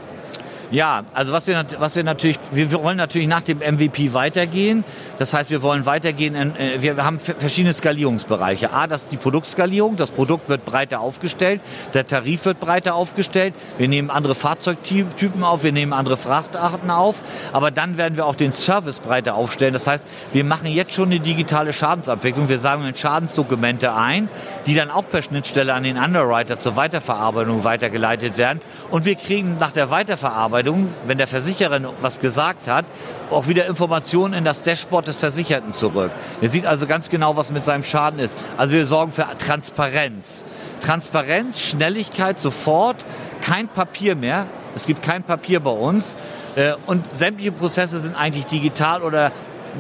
Ja, 0.72 1.04
also 1.16 1.34
was 1.34 1.48
wir, 1.48 1.66
was 1.80 1.96
wir 1.96 2.04
natürlich, 2.04 2.38
wir 2.52 2.72
wollen 2.72 2.98
natürlich 2.98 3.28
nach 3.28 3.42
dem 3.42 3.58
MVP 3.58 4.14
weitergehen. 4.14 4.84
Das 5.18 5.34
heißt, 5.34 5.50
wir 5.50 5.64
wollen 5.64 5.88
weitergehen, 5.88 6.36
in, 6.36 6.56
äh, 6.56 6.80
wir 6.80 7.04
haben 7.04 7.20
verschiedene 7.20 7.74
Skalierungsbereiche. 7.74 8.72
A, 8.72 8.86
das 8.86 9.02
ist 9.02 9.12
die 9.12 9.18
Produktskalierung. 9.18 9.96
Das 9.96 10.12
Produkt 10.12 10.48
wird 10.48 10.66
breiter 10.66 11.00
aufgestellt. 11.00 11.62
Der 11.96 12.06
Tarif 12.06 12.46
wird 12.46 12.60
breiter 12.60 12.94
aufgestellt. 12.94 13.56
Wir 13.80 13.88
nehmen 13.88 14.12
andere 14.12 14.36
Fahrzeugtypen 14.36 15.44
auf. 15.44 15.64
Wir 15.64 15.72
nehmen 15.72 15.92
andere 15.92 16.18
Frachtarten 16.18 16.92
auf. 16.92 17.20
Aber 17.52 17.72
dann 17.72 17.98
werden 17.98 18.16
wir 18.16 18.28
auch 18.28 18.36
den 18.36 18.52
Service 18.52 19.00
breiter 19.00 19.34
aufstellen. 19.34 19.74
Das 19.74 19.88
heißt, 19.88 20.06
wir 20.34 20.44
machen 20.44 20.68
jetzt 20.68 20.94
schon 20.94 21.10
eine 21.10 21.20
digitale 21.20 21.74
Schadensabwicklung. 21.74 22.48
Wir 22.48 22.60
sammeln 22.60 22.94
Schadensdokumente 22.96 23.96
ein, 23.96 24.30
die 24.68 24.76
dann 24.76 24.92
auch 24.92 25.10
per 25.10 25.24
Schnittstelle 25.24 25.74
an 25.74 25.82
den 25.82 25.98
Underwriter 25.98 26.58
zur 26.58 26.76
Weiterverarbeitung 26.76 27.64
weitergeleitet 27.64 28.38
werden. 28.38 28.60
Und 28.92 29.06
wir 29.06 29.16
kriegen 29.16 29.58
nach 29.58 29.72
der 29.72 29.90
Weiterverarbeitung 29.90 30.59
Bearbeitung, 30.64 30.94
wenn 31.06 31.18
der 31.18 31.28
Versicherer 31.28 31.80
was 32.02 32.20
gesagt 32.20 32.68
hat, 32.68 32.86
auch 33.30 33.48
wieder 33.48 33.68
Informationen 33.68 34.34
in 34.34 34.44
das 34.44 34.64
Dashboard 34.64 35.08
des 35.08 35.18
Versicherten 35.18 35.72
zurück. 35.72 36.12
Er 36.42 36.50
sieht 36.50 36.66
also 36.66 36.88
ganz 36.88 37.10
genau, 37.10 37.38
was 37.38 37.52
mit 37.52 37.64
seinem 37.64 37.84
Schaden 37.84 38.20
ist. 38.20 38.38
Also 38.58 38.74
wir 38.74 38.86
sorgen 38.86 39.12
für 39.12 39.26
Transparenz. 39.38 40.44
Transparenz, 40.82 41.60
Schnelligkeit, 41.62 42.40
sofort, 42.40 42.98
kein 43.42 43.68
Papier 43.68 44.16
mehr. 44.16 44.48
Es 44.76 44.86
gibt 44.86 45.04
kein 45.04 45.24
Papier 45.24 45.60
bei 45.60 45.72
uns. 45.72 46.16
Äh, 46.56 46.74
und 46.86 47.08
sämtliche 47.08 47.52
Prozesse 47.52 48.00
sind 48.00 48.16
eigentlich 48.16 48.46
digital 48.46 49.04
oder 49.04 49.32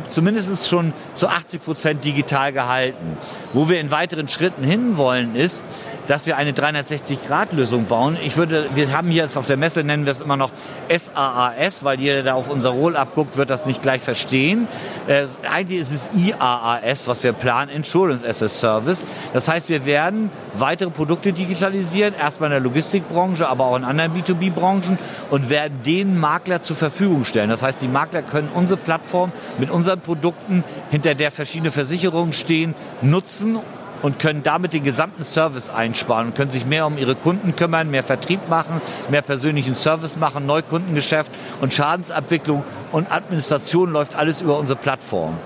zumindest 0.08 0.70
schon 0.70 0.94
zu 1.14 1.28
80 1.28 1.64
Prozent 1.64 2.06
digital 2.06 2.54
gehalten. 2.54 3.18
Wo 3.54 3.70
wir 3.70 3.80
in 3.80 3.92
weiteren 3.92 4.28
Schritten 4.28 4.64
hinwollen 4.64 5.36
ist, 5.36 5.66
dass 6.10 6.26
wir 6.26 6.38
eine 6.38 6.54
360-Grad-Lösung 6.54 7.86
bauen. 7.86 8.18
Ich 8.24 8.36
würde, 8.36 8.68
wir 8.74 8.92
haben 8.92 9.12
hier 9.12 9.30
auf 9.36 9.46
der 9.46 9.58
Messe 9.58 9.84
nennen 9.84 10.06
wir 10.08 10.12
es 10.12 10.22
immer 10.22 10.38
noch 10.38 10.50
SAAS, 10.90 11.84
weil 11.84 12.00
jeder, 12.00 12.24
der 12.24 12.36
auf 12.36 12.50
unser 12.50 12.72
Roll-up 12.72 13.14
guckt, 13.14 13.38
wird 13.38 13.52
das 13.52 13.68
nicht 13.68 13.84
gleich 13.84 14.02
verstehen. 14.02 14.68
Äh, 15.08 15.26
eigentlich 15.54 15.80
ist 15.80 15.92
es 15.92 16.10
IAAS, 16.14 17.08
was 17.08 17.22
wir 17.22 17.32
planen, 17.34 17.70
Insurance 17.70 18.28
as 18.28 18.42
a 18.42 18.50
Service. 18.50 19.06
Das 19.34 19.48
heißt, 19.48 19.70
wir 19.70 19.86
werden 19.86 20.32
weitere 20.56 20.90
Produkte 20.90 21.32
digitalisieren, 21.32 22.16
erstmal 22.16 22.48
in 22.48 22.54
der 22.54 22.62
Logistikbranche, 22.62 23.48
aber 23.48 23.66
auch 23.66 23.78
in 23.78 23.84
anderen 23.84 24.12
B2B-Branchen 24.16 24.98
und 25.30 25.52
werden 25.52 25.84
den 25.84 26.20
Makler 26.20 26.64
zur 26.64 26.76
Verfügung 26.76 27.24
stellen. 27.24 27.52
Das 27.52 27.62
heißt, 27.62 27.84
die 27.84 27.88
Makler 27.88 28.24
können 28.24 28.50
unsere 28.52 28.80
Plattform 28.80 29.32
mit 29.60 29.70
unseren 29.70 30.00
Produkten, 30.00 30.64
hinter 30.90 31.14
der 31.14 31.30
verschiedene 31.30 31.72
Versicherungen 31.72 32.34
stehen, 32.34 32.74
nutzen 33.04 33.60
und 34.02 34.20
können 34.20 34.44
damit 34.44 34.74
den 34.74 34.84
gesamten 34.84 35.24
Service 35.24 35.70
einsparen 35.70 36.28
und 36.28 36.36
können 36.36 36.52
sich 36.52 36.66
mehr 36.66 36.86
um 36.86 36.98
ihre 36.98 37.16
Kunden 37.16 37.56
kümmern, 37.56 37.90
mehr 37.90 38.04
Vertrieb 38.04 38.48
machen, 38.50 38.82
mehr 39.10 39.22
persönlichen 39.22 39.76
Service 39.76 40.16
machen, 40.18 40.46
Neukundengeschäft 40.46 41.32
und 41.62 41.74
Schadensabwicklung 41.74 42.64
und 42.92 43.12
Administration 43.12 43.92
läuft 43.92 44.16
alles 44.16 44.42
über 44.42 44.58
unsere 44.58 44.80
Plattform. 44.80 45.38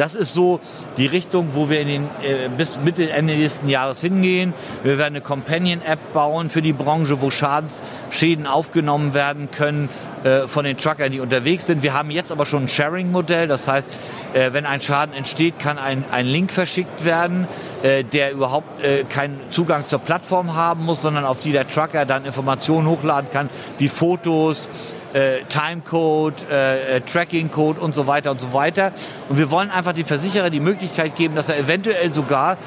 Das 0.00 0.14
ist 0.14 0.32
so 0.32 0.60
die 0.96 1.04
Richtung, 1.04 1.50
wo 1.52 1.68
wir 1.68 1.80
in 1.82 1.88
den, 1.88 2.04
äh, 2.22 2.48
bis 2.48 2.78
Mitte, 2.78 3.10
Ende 3.10 3.36
nächsten 3.36 3.68
Jahres 3.68 4.00
hingehen. 4.00 4.54
Wir 4.82 4.96
werden 4.96 5.14
eine 5.14 5.20
Companion-App 5.20 6.14
bauen 6.14 6.48
für 6.48 6.62
die 6.62 6.72
Branche, 6.72 7.20
wo 7.20 7.30
Schadensschäden 7.30 8.46
aufgenommen 8.46 9.12
werden 9.12 9.50
können 9.50 9.90
äh, 10.24 10.48
von 10.48 10.64
den 10.64 10.78
Truckern, 10.78 11.12
die 11.12 11.20
unterwegs 11.20 11.66
sind. 11.66 11.82
Wir 11.82 11.92
haben 11.92 12.10
jetzt 12.10 12.32
aber 12.32 12.46
schon 12.46 12.62
ein 12.62 12.68
Sharing-Modell. 12.68 13.46
Das 13.46 13.68
heißt, 13.68 13.94
äh, 14.34 14.52
wenn 14.52 14.66
ein 14.66 14.80
Schaden 14.80 15.14
entsteht, 15.14 15.58
kann 15.58 15.78
ein, 15.78 16.04
ein 16.10 16.26
Link 16.26 16.52
verschickt 16.52 17.04
werden, 17.04 17.48
äh, 17.82 18.04
der 18.04 18.32
überhaupt 18.32 18.82
äh, 18.82 19.04
keinen 19.04 19.38
Zugang 19.50 19.86
zur 19.86 19.98
Plattform 19.98 20.54
haben 20.54 20.84
muss, 20.84 21.02
sondern 21.02 21.24
auf 21.24 21.40
die 21.40 21.52
der 21.52 21.68
Trucker 21.68 22.04
dann 22.04 22.24
Informationen 22.24 22.88
hochladen 22.88 23.30
kann, 23.30 23.50
wie 23.78 23.88
Fotos, 23.88 24.70
äh, 25.12 25.42
Timecode, 25.48 26.46
äh, 26.50 26.96
äh, 26.96 27.00
Trackingcode 27.00 27.78
und 27.78 27.94
so 27.94 28.06
weiter 28.06 28.30
und 28.30 28.40
so 28.40 28.52
weiter. 28.52 28.92
Und 29.28 29.38
wir 29.38 29.50
wollen 29.50 29.70
einfach 29.70 29.92
die 29.92 30.04
Versicherer 30.04 30.50
die 30.50 30.60
Möglichkeit 30.60 31.16
geben, 31.16 31.34
dass 31.34 31.48
er 31.48 31.58
eventuell 31.58 32.12
sogar 32.12 32.58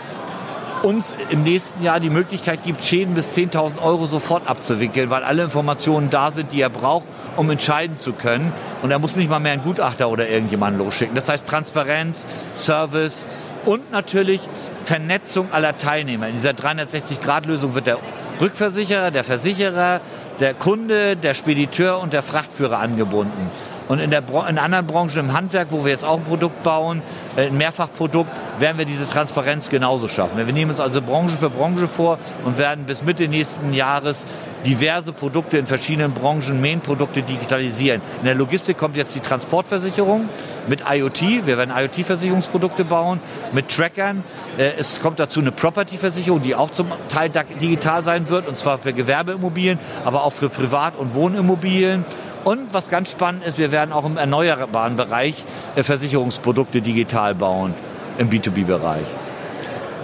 uns 0.83 1.15
im 1.29 1.43
nächsten 1.43 1.81
Jahr 1.81 1.99
die 1.99 2.09
Möglichkeit 2.09 2.63
gibt, 2.63 2.83
Schäden 2.83 3.13
bis 3.13 3.35
10.000 3.35 3.81
Euro 3.81 4.05
sofort 4.05 4.47
abzuwickeln, 4.47 5.09
weil 5.09 5.23
alle 5.23 5.43
Informationen 5.43 6.09
da 6.09 6.31
sind, 6.31 6.51
die 6.51 6.61
er 6.61 6.69
braucht, 6.69 7.05
um 7.37 7.49
entscheiden 7.49 7.95
zu 7.95 8.13
können. 8.13 8.51
Und 8.81 8.91
er 8.91 8.99
muss 8.99 9.15
nicht 9.15 9.29
mal 9.29 9.39
mehr 9.39 9.53
einen 9.53 9.63
Gutachter 9.63 10.09
oder 10.09 10.27
irgendjemanden 10.27 10.83
losschicken. 10.83 11.15
Das 11.15 11.29
heißt 11.29 11.47
Transparenz, 11.47 12.27
Service 12.53 13.27
und 13.65 13.91
natürlich 13.91 14.41
Vernetzung 14.83 15.51
aller 15.51 15.77
Teilnehmer. 15.77 16.27
In 16.27 16.35
dieser 16.35 16.51
360-Grad-Lösung 16.51 17.75
wird 17.75 17.87
der 17.87 17.97
Rückversicherer, 18.41 19.11
der 19.11 19.23
Versicherer, 19.23 20.01
der 20.39 20.53
Kunde, 20.53 21.15
der 21.15 21.33
Spediteur 21.33 21.99
und 21.99 22.11
der 22.11 22.23
Frachtführer 22.23 22.79
angebunden. 22.79 23.49
Und 23.87 23.99
in, 23.99 24.11
der, 24.11 24.23
in 24.49 24.57
anderen 24.57 24.87
Branchen, 24.87 25.19
im 25.19 25.33
Handwerk, 25.33 25.67
wo 25.71 25.83
wir 25.83 25.91
jetzt 25.91 26.05
auch 26.05 26.17
ein 26.17 26.23
Produkt 26.23 26.63
bauen, 26.63 27.01
äh, 27.35 27.47
ein 27.47 27.57
Mehrfachprodukt, 27.57 28.31
werden 28.59 28.77
wir 28.77 28.85
diese 28.85 29.07
Transparenz 29.07 29.69
genauso 29.69 30.07
schaffen. 30.07 30.37
Wir 30.45 30.53
nehmen 30.53 30.71
uns 30.71 30.79
also 30.79 31.01
Branche 31.01 31.37
für 31.37 31.49
Branche 31.49 31.87
vor 31.87 32.17
und 32.45 32.57
werden 32.57 32.85
bis 32.85 33.03
Mitte 33.03 33.27
nächsten 33.27 33.73
Jahres 33.73 34.25
diverse 34.65 35.11
Produkte 35.11 35.57
in 35.57 35.65
verschiedenen 35.65 36.13
Branchen, 36.13 36.61
Main-Produkte 36.61 37.21
digitalisieren. 37.21 38.01
In 38.19 38.25
der 38.25 38.35
Logistik 38.35 38.77
kommt 38.77 38.95
jetzt 38.95 39.13
die 39.15 39.19
Transportversicherung 39.19 40.29
mit 40.67 40.83
IoT. 40.89 41.45
Wir 41.45 41.57
werden 41.57 41.73
IoT-Versicherungsprodukte 41.75 42.85
bauen 42.85 43.19
mit 43.51 43.69
Trackern. 43.69 44.23
Äh, 44.57 44.71
es 44.77 45.01
kommt 45.01 45.19
dazu 45.19 45.41
eine 45.41 45.51
Property-Versicherung, 45.51 46.41
die 46.41 46.55
auch 46.55 46.71
zum 46.71 46.87
Teil 47.09 47.29
digital 47.29 48.03
sein 48.03 48.29
wird, 48.29 48.47
und 48.47 48.57
zwar 48.57 48.77
für 48.77 48.93
Gewerbeimmobilien, 48.93 49.79
aber 50.05 50.23
auch 50.23 50.33
für 50.33 50.49
Privat- 50.49 50.97
und 50.97 51.13
Wohnimmobilien. 51.13 52.05
Und 52.43 52.73
was 52.73 52.89
ganz 52.89 53.09
spannend 53.09 53.45
ist, 53.45 53.57
wir 53.57 53.71
werden 53.71 53.93
auch 53.93 54.05
im 54.05 54.17
erneuerbaren 54.17 54.97
Bereich 54.97 55.45
äh, 55.75 55.83
Versicherungsprodukte 55.83 56.81
digital 56.81 57.35
bauen, 57.35 57.73
im 58.17 58.29
B2B-Bereich. 58.29 59.05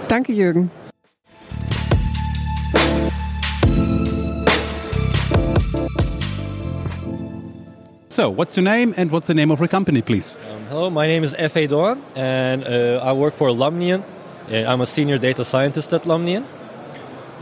Danke, 0.08 0.32
Jürgen. 0.32 0.70
So, 8.08 8.30
what's 8.30 8.56
your 8.56 8.64
name 8.64 8.94
and 8.96 9.12
what's 9.12 9.26
the 9.26 9.34
name 9.34 9.52
of 9.52 9.60
your 9.60 9.68
company, 9.68 10.02
please? 10.02 10.38
Um, 10.38 10.66
hello, 10.68 10.90
my 10.90 11.06
name 11.06 11.22
is 11.22 11.34
F.A. 11.34 11.68
Doğan, 11.68 11.98
and 12.16 12.64
uh, 12.64 13.00
I 13.04 13.12
work 13.12 13.34
for 13.34 13.50
Lumnian. 13.50 14.02
I'm 14.50 14.80
a 14.80 14.86
senior 14.86 15.16
data 15.16 15.44
scientist 15.44 15.92
at 15.92 16.02
Lumnian. 16.02 16.44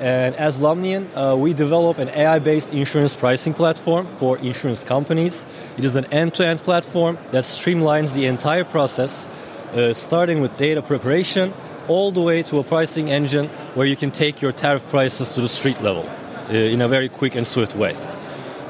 And 0.00 0.36
as 0.36 0.56
Lumnian, 0.58 1.08
uh, 1.14 1.36
we 1.36 1.52
develop 1.52 1.98
an 1.98 2.08
AI-based 2.10 2.70
insurance 2.70 3.16
pricing 3.16 3.52
platform 3.52 4.06
for 4.18 4.38
insurance 4.38 4.84
companies. 4.84 5.44
It 5.76 5.84
is 5.84 5.96
an 5.96 6.04
end-to-end 6.06 6.60
platform 6.60 7.18
that 7.32 7.44
streamlines 7.44 8.12
the 8.12 8.26
entire 8.26 8.64
process, 8.64 9.26
uh, 9.72 9.92
starting 9.92 10.40
with 10.40 10.56
data 10.56 10.82
preparation 10.82 11.52
all 11.88 12.12
the 12.12 12.20
way 12.20 12.42
to 12.44 12.58
a 12.58 12.62
pricing 12.62 13.10
engine 13.10 13.48
where 13.74 13.86
you 13.86 13.96
can 13.96 14.10
take 14.10 14.40
your 14.40 14.52
tariff 14.52 14.86
prices 14.88 15.28
to 15.30 15.40
the 15.40 15.48
street 15.48 15.80
level 15.82 16.08
uh, 16.48 16.52
in 16.52 16.80
a 16.80 16.88
very 16.88 17.08
quick 17.08 17.34
and 17.34 17.46
swift 17.46 17.74
way. 17.74 17.96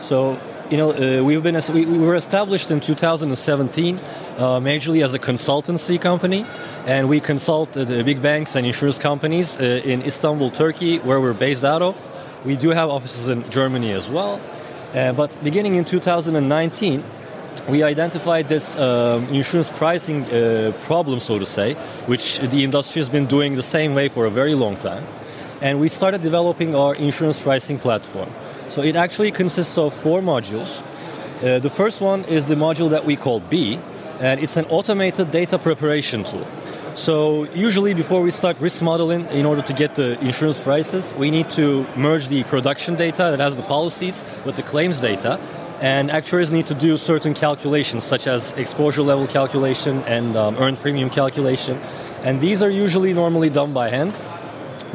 So 0.00 0.40
you 0.70 0.76
know, 0.76 0.92
uh, 0.92 1.24
we've 1.24 1.42
been 1.42 1.60
we, 1.72 1.86
we, 1.86 1.98
were 1.98 2.14
established 2.14 2.70
in 2.70 2.80
2017, 2.80 3.96
uh, 3.96 4.00
majorly 4.60 5.02
as 5.02 5.14
a 5.14 5.18
consultancy 5.18 5.98
company, 5.98 6.44
and 6.86 7.08
we 7.08 7.20
consult 7.20 7.74
uh, 7.74 7.84
the 7.84 8.04
big 8.04 8.20
banks 8.20 8.54
and 8.54 8.66
insurance 8.66 8.98
companies 8.98 9.58
uh, 9.58 9.62
in 9.62 10.02
Istanbul, 10.02 10.50
Turkey, 10.50 10.98
where 10.98 11.20
we're 11.20 11.32
based 11.32 11.64
out 11.64 11.80
of. 11.80 11.96
We 12.44 12.54
do 12.56 12.68
have 12.70 12.90
offices 12.90 13.28
in 13.28 13.48
Germany 13.50 13.92
as 13.92 14.10
well, 14.10 14.40
uh, 14.94 15.12
but 15.12 15.42
beginning 15.42 15.74
in 15.76 15.84
2019. 15.84 17.04
We 17.68 17.82
identified 17.82 18.48
this 18.48 18.76
um, 18.76 19.26
insurance 19.28 19.68
pricing 19.68 20.24
uh, 20.24 20.72
problem, 20.86 21.20
so 21.20 21.38
to 21.38 21.44
say, 21.44 21.74
which 22.06 22.38
the 22.38 22.64
industry 22.64 23.00
has 23.00 23.10
been 23.10 23.26
doing 23.26 23.56
the 23.56 23.62
same 23.62 23.94
way 23.94 24.08
for 24.08 24.24
a 24.24 24.30
very 24.30 24.54
long 24.54 24.76
time. 24.76 25.06
And 25.60 25.78
we 25.78 25.88
started 25.88 26.22
developing 26.22 26.74
our 26.74 26.94
insurance 26.94 27.38
pricing 27.38 27.78
platform. 27.78 28.30
So 28.78 28.84
it 28.84 28.94
actually 28.94 29.32
consists 29.32 29.76
of 29.76 29.92
four 29.92 30.20
modules. 30.20 30.84
Uh, 31.42 31.58
the 31.58 31.68
first 31.68 32.00
one 32.00 32.24
is 32.26 32.46
the 32.46 32.54
module 32.54 32.90
that 32.90 33.04
we 33.04 33.16
call 33.16 33.40
B, 33.40 33.80
and 34.20 34.38
it's 34.38 34.56
an 34.56 34.66
automated 34.66 35.32
data 35.32 35.58
preparation 35.58 36.22
tool. 36.22 36.46
So 36.94 37.42
usually 37.54 37.92
before 37.92 38.22
we 38.22 38.30
start 38.30 38.56
risk 38.60 38.80
modeling, 38.80 39.26
in 39.30 39.46
order 39.46 39.62
to 39.62 39.72
get 39.72 39.96
the 39.96 40.16
insurance 40.20 40.60
prices, 40.60 41.12
we 41.14 41.28
need 41.28 41.50
to 41.58 41.88
merge 41.96 42.28
the 42.28 42.44
production 42.44 42.94
data 42.94 43.24
that 43.32 43.40
has 43.40 43.56
the 43.56 43.64
policies 43.64 44.24
with 44.44 44.54
the 44.54 44.62
claims 44.62 45.00
data. 45.00 45.40
And 45.80 46.08
actuaries 46.08 46.52
need 46.52 46.68
to 46.68 46.74
do 46.74 46.96
certain 46.98 47.34
calculations, 47.34 48.04
such 48.04 48.28
as 48.28 48.52
exposure 48.52 49.02
level 49.02 49.26
calculation 49.26 50.04
and 50.04 50.36
um, 50.36 50.56
earned 50.56 50.78
premium 50.78 51.10
calculation. 51.10 51.80
And 52.22 52.40
these 52.40 52.62
are 52.62 52.70
usually 52.70 53.12
normally 53.12 53.50
done 53.50 53.72
by 53.72 53.88
hand. 53.88 54.14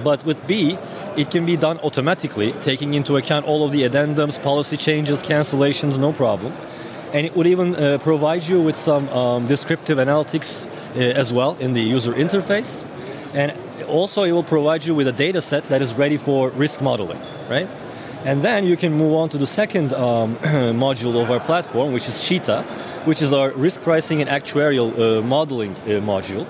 But 0.06 0.24
with 0.26 0.48
B, 0.48 0.78
it 1.18 1.30
can 1.30 1.46
be 1.46 1.56
done 1.56 1.78
automatically, 1.80 2.54
taking 2.62 2.94
into 2.94 3.18
account 3.18 3.46
all 3.46 3.66
of 3.66 3.72
the 3.72 3.82
addendums, 3.82 4.42
policy 4.42 4.78
changes, 4.78 5.22
cancellations, 5.22 5.98
no 5.98 6.12
problem. 6.12 6.54
And 7.14 7.28
it 7.28 7.36
would 7.36 7.46
even 7.46 7.76
uh, 7.76 8.00
provide 8.00 8.44
you 8.44 8.60
with 8.62 8.76
some 8.76 9.08
um, 9.10 9.48
descriptive 9.48 10.00
analytics 10.00 10.66
uh, 10.96 11.00
as 11.00 11.32
well 11.32 11.56
in 11.56 11.74
the 11.74 11.82
user 11.82 12.14
interface. 12.14 12.84
And 13.36 13.54
also, 13.88 14.24
it 14.24 14.32
will 14.32 14.44
provide 14.44 14.86
you 14.86 14.96
with 14.96 15.08
a 15.08 15.12
data 15.12 15.42
set 15.42 15.70
that 15.70 15.82
is 15.82 15.94
ready 15.94 16.18
for 16.18 16.50
risk 16.50 16.82
modeling, 16.82 17.20
right? 17.50 17.68
And 18.26 18.42
then 18.42 18.66
you 18.66 18.78
can 18.78 18.94
move 18.94 19.14
on 19.14 19.30
to 19.30 19.38
the 19.38 19.46
second 19.46 19.94
um, 19.94 20.38
module 20.86 21.22
of 21.22 21.30
our 21.30 21.40
platform, 21.40 21.94
which 21.94 22.08
is 22.08 22.24
Cheetah, 22.26 22.64
which 23.06 23.22
is 23.22 23.34
our 23.34 23.52
risk 23.52 23.82
pricing 23.82 24.22
and 24.22 24.30
actuarial 24.30 24.98
uh, 24.98 25.22
modeling 25.22 25.76
uh, 25.76 26.02
module 26.02 26.48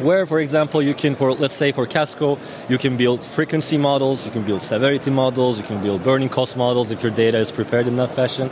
where 0.00 0.26
for 0.26 0.40
example 0.40 0.82
you 0.82 0.94
can 0.94 1.14
for 1.14 1.32
let's 1.32 1.54
say 1.54 1.72
for 1.72 1.86
casco 1.86 2.38
you 2.68 2.78
can 2.78 2.96
build 2.96 3.24
frequency 3.24 3.78
models 3.78 4.24
you 4.26 4.32
can 4.32 4.42
build 4.42 4.62
severity 4.62 5.10
models 5.10 5.56
you 5.58 5.64
can 5.64 5.80
build 5.82 6.02
burning 6.02 6.28
cost 6.28 6.56
models 6.56 6.90
if 6.90 7.02
your 7.02 7.12
data 7.12 7.38
is 7.38 7.50
prepared 7.50 7.86
in 7.86 7.96
that 7.96 8.14
fashion 8.14 8.50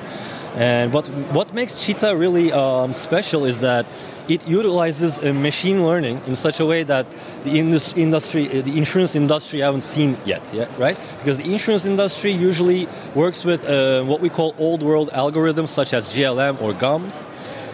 and 0.55 0.93
what 0.93 1.09
what 1.33 1.53
makes 1.55 1.85
cheetah 1.85 2.17
really 2.17 2.53
um, 2.53 2.93
special 2.93 3.45
is 3.45 3.61
that 3.61 3.87
it 4.29 4.47
utilizes 4.47 5.19
uh, 5.19 5.33
machine 5.35 5.85
learning 5.85 6.21
in 6.27 6.37
such 6.37 6.61
a 6.61 6.67
way 6.67 6.85
that 6.85 7.07
the 7.45 7.59
industry, 7.59 8.49
uh, 8.49 8.63
the 8.63 8.79
insurance 8.79 9.17
industry, 9.17 9.61
haven't 9.61 9.83
seen 9.83 10.17
yet, 10.25 10.43
right? 10.79 10.97
Because 11.19 11.39
the 11.39 11.53
insurance 11.53 11.85
industry 11.85 12.31
usually 12.31 12.89
works 13.15 13.45
with 13.45 13.65
uh, 13.65 14.05
what 14.05 14.21
we 14.21 14.29
call 14.29 14.55
old 14.59 14.83
world 14.83 15.11
algorithms 15.11 15.69
such 15.69 15.93
as 15.93 16.09
GLM 16.15 16.61
or 16.63 16.73
GUMS, 16.73 17.29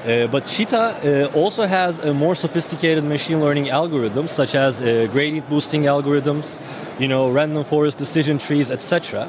but 0.05 0.47
Cheetah 0.47 1.31
uh, 1.33 1.39
also 1.39 1.67
has 1.67 1.99
a 1.99 2.15
more 2.15 2.35
sophisticated 2.35 3.05
machine 3.05 3.41
learning 3.41 3.67
algorithms, 3.67 4.31
such 4.31 4.55
as 4.55 4.81
uh, 4.81 5.09
gradient 5.11 5.49
boosting 5.49 5.83
algorithms, 5.83 6.59
you 6.99 7.09
know, 7.09 7.31
random 7.31 7.65
forest 7.65 7.99
decision 7.99 8.39
trees, 8.39 8.71
etc. 8.71 9.29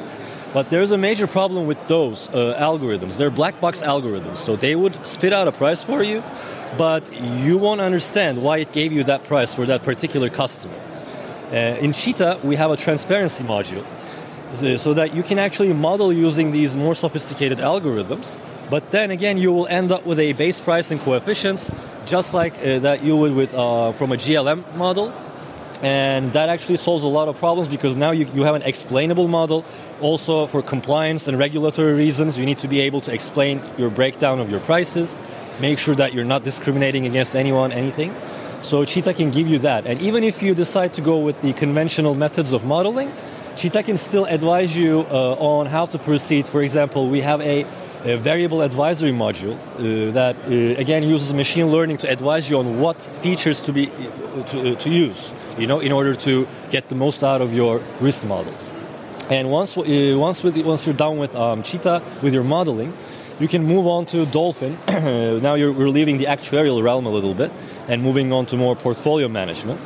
But 0.54 0.70
there's 0.70 0.92
a 0.92 0.98
major 0.98 1.28
problem 1.28 1.68
with 1.68 1.88
those 1.88 2.28
uh, 2.30 2.56
algorithms. 2.60 3.18
They're 3.18 3.30
black 3.30 3.60
box 3.62 3.82
algorithms, 3.82 4.38
so 4.38 4.56
they 4.56 4.76
would 4.76 5.06
spit 5.06 5.34
out 5.34 5.48
a 5.48 5.52
price 5.52 5.84
for 5.84 6.04
you, 6.04 6.24
but 6.78 7.04
you 7.22 7.58
won't 7.58 7.82
understand 7.82 8.42
why 8.42 8.58
it 8.58 8.72
gave 8.72 8.92
you 8.92 9.04
that 9.04 9.24
price 9.26 9.54
for 9.54 9.66
that 9.68 9.84
particular 9.84 10.30
customer. 10.30 10.74
Uh, 11.52 11.78
in 11.82 11.94
Cheetah, 11.94 12.40
we 12.44 12.56
have 12.56 12.72
a 12.72 12.78
transparency 12.78 13.44
module, 13.44 13.86
so 14.58 14.94
that 14.94 15.14
you 15.14 15.24
can 15.24 15.40
actually 15.40 15.72
model 15.74 16.12
using 16.12 16.52
these 16.52 16.76
more 16.76 16.96
sophisticated 16.96 17.60
algorithms 17.60 18.38
but 18.70 18.92
then 18.92 19.10
again, 19.10 19.38
you 19.38 19.52
will 19.52 19.68
end 19.68 19.92
up 19.92 20.06
with 20.06 20.20
a 20.20 20.34
base 20.34 20.60
price 20.60 20.92
and 20.92 21.02
coefficients, 21.02 21.72
just 22.06 22.34
like 22.34 22.54
uh, 22.60 22.80
that 22.80 23.04
you 23.04 23.18
would 23.18 23.34
with 23.34 23.54
uh, 23.54 23.94
from 23.94 24.12
a 24.12 24.16
GLM 24.16 24.76
model. 24.76 25.12
And 25.82 26.34
that 26.34 26.50
actually 26.50 26.78
solves 26.78 27.04
a 27.04 27.08
lot 27.08 27.30
of 27.30 27.38
problems 27.38 27.70
because 27.70 27.96
now 27.96 28.12
you, 28.12 28.30
you 28.34 28.44
have 28.44 28.54
an 28.54 28.62
explainable 28.64 29.28
model. 29.28 29.66
Also, 30.02 30.46
for 30.46 30.62
compliance 30.62 31.28
and 31.28 31.38
regulatory 31.40 31.94
reasons, 31.94 32.38
you 32.38 32.46
need 32.46 32.60
to 32.60 32.68
be 32.68 32.82
able 32.82 33.02
to 33.02 33.14
explain 33.14 33.64
your 33.78 33.90
breakdown 33.90 34.40
of 34.40 34.52
your 34.52 34.60
prices, 34.60 35.20
make 35.60 35.80
sure 35.80 35.96
that 35.96 36.14
you're 36.14 36.26
not 36.26 36.44
discriminating 36.44 37.06
against 37.06 37.36
anyone, 37.36 37.72
anything. 37.72 38.14
So 38.62 38.84
Cheetah 38.84 39.14
can 39.14 39.32
give 39.32 39.48
you 39.48 39.58
that. 39.60 39.88
And 39.88 40.02
even 40.02 40.24
if 40.24 40.44
you 40.44 40.54
decide 40.54 40.94
to 40.96 41.02
go 41.02 41.18
with 41.18 41.42
the 41.42 41.54
conventional 41.54 42.14
methods 42.14 42.52
of 42.52 42.66
modeling, 42.66 43.12
Cheetah 43.60 43.84
can 43.84 43.98
still 43.98 44.24
advise 44.24 44.78
you 44.78 45.02
uh, 45.12 45.34
on 45.34 45.66
how 45.66 45.86
to 45.88 46.00
proceed. 46.00 46.48
For 46.48 46.62
example, 46.62 47.10
we 47.10 47.20
have 47.20 47.42
a 47.42 47.66
a 48.06 48.16
variable 48.16 48.62
advisory 48.62 49.12
module 49.12 49.56
uh, 49.60 50.14
that 50.14 50.38
uh, 50.38 50.80
again 50.80 51.04
uses 51.04 51.34
machine 51.34 51.68
learning 51.68 51.98
to 51.98 52.10
advise 52.10 52.50
you 52.50 52.58
on 52.58 52.80
what 52.80 53.02
features 53.22 53.60
to 53.60 53.74
be 53.74 53.88
to, 53.88 53.92
uh, 53.92 54.76
to, 54.80 54.90
use 54.90 55.34
you 55.58 55.68
know 55.68 55.82
in 55.82 55.92
order 55.92 56.16
to 56.16 56.48
get 56.72 56.88
the 56.88 56.96
most 56.96 57.22
out 57.22 57.42
of 57.42 57.54
your 57.54 57.84
risk 58.00 58.24
models. 58.24 58.72
And 59.30 59.52
once 59.52 59.76
uh, 59.76 59.84
once 60.16 60.42
with, 60.42 60.56
once 60.66 60.86
you're 60.86 60.96
done 60.96 61.18
with 61.18 61.36
um, 61.36 61.62
cheetah 61.62 62.02
with 62.22 62.34
your 62.34 62.46
modeling 62.46 62.94
you 63.42 63.48
can 63.50 63.64
move 63.66 63.88
on 63.88 64.06
to 64.06 64.26
dolphin. 64.26 64.78
Now 65.42 65.56
you're, 65.56 65.72
we're 65.72 65.90
leaving 65.90 66.18
the 66.18 66.26
actuarial 66.26 66.82
realm 66.82 67.06
a 67.06 67.10
little 67.10 67.34
bit 67.34 67.52
and 67.88 68.02
moving 68.02 68.32
on 68.32 68.46
to 68.48 68.58
more 68.58 68.76
portfolio 68.76 69.28
management 69.28 69.80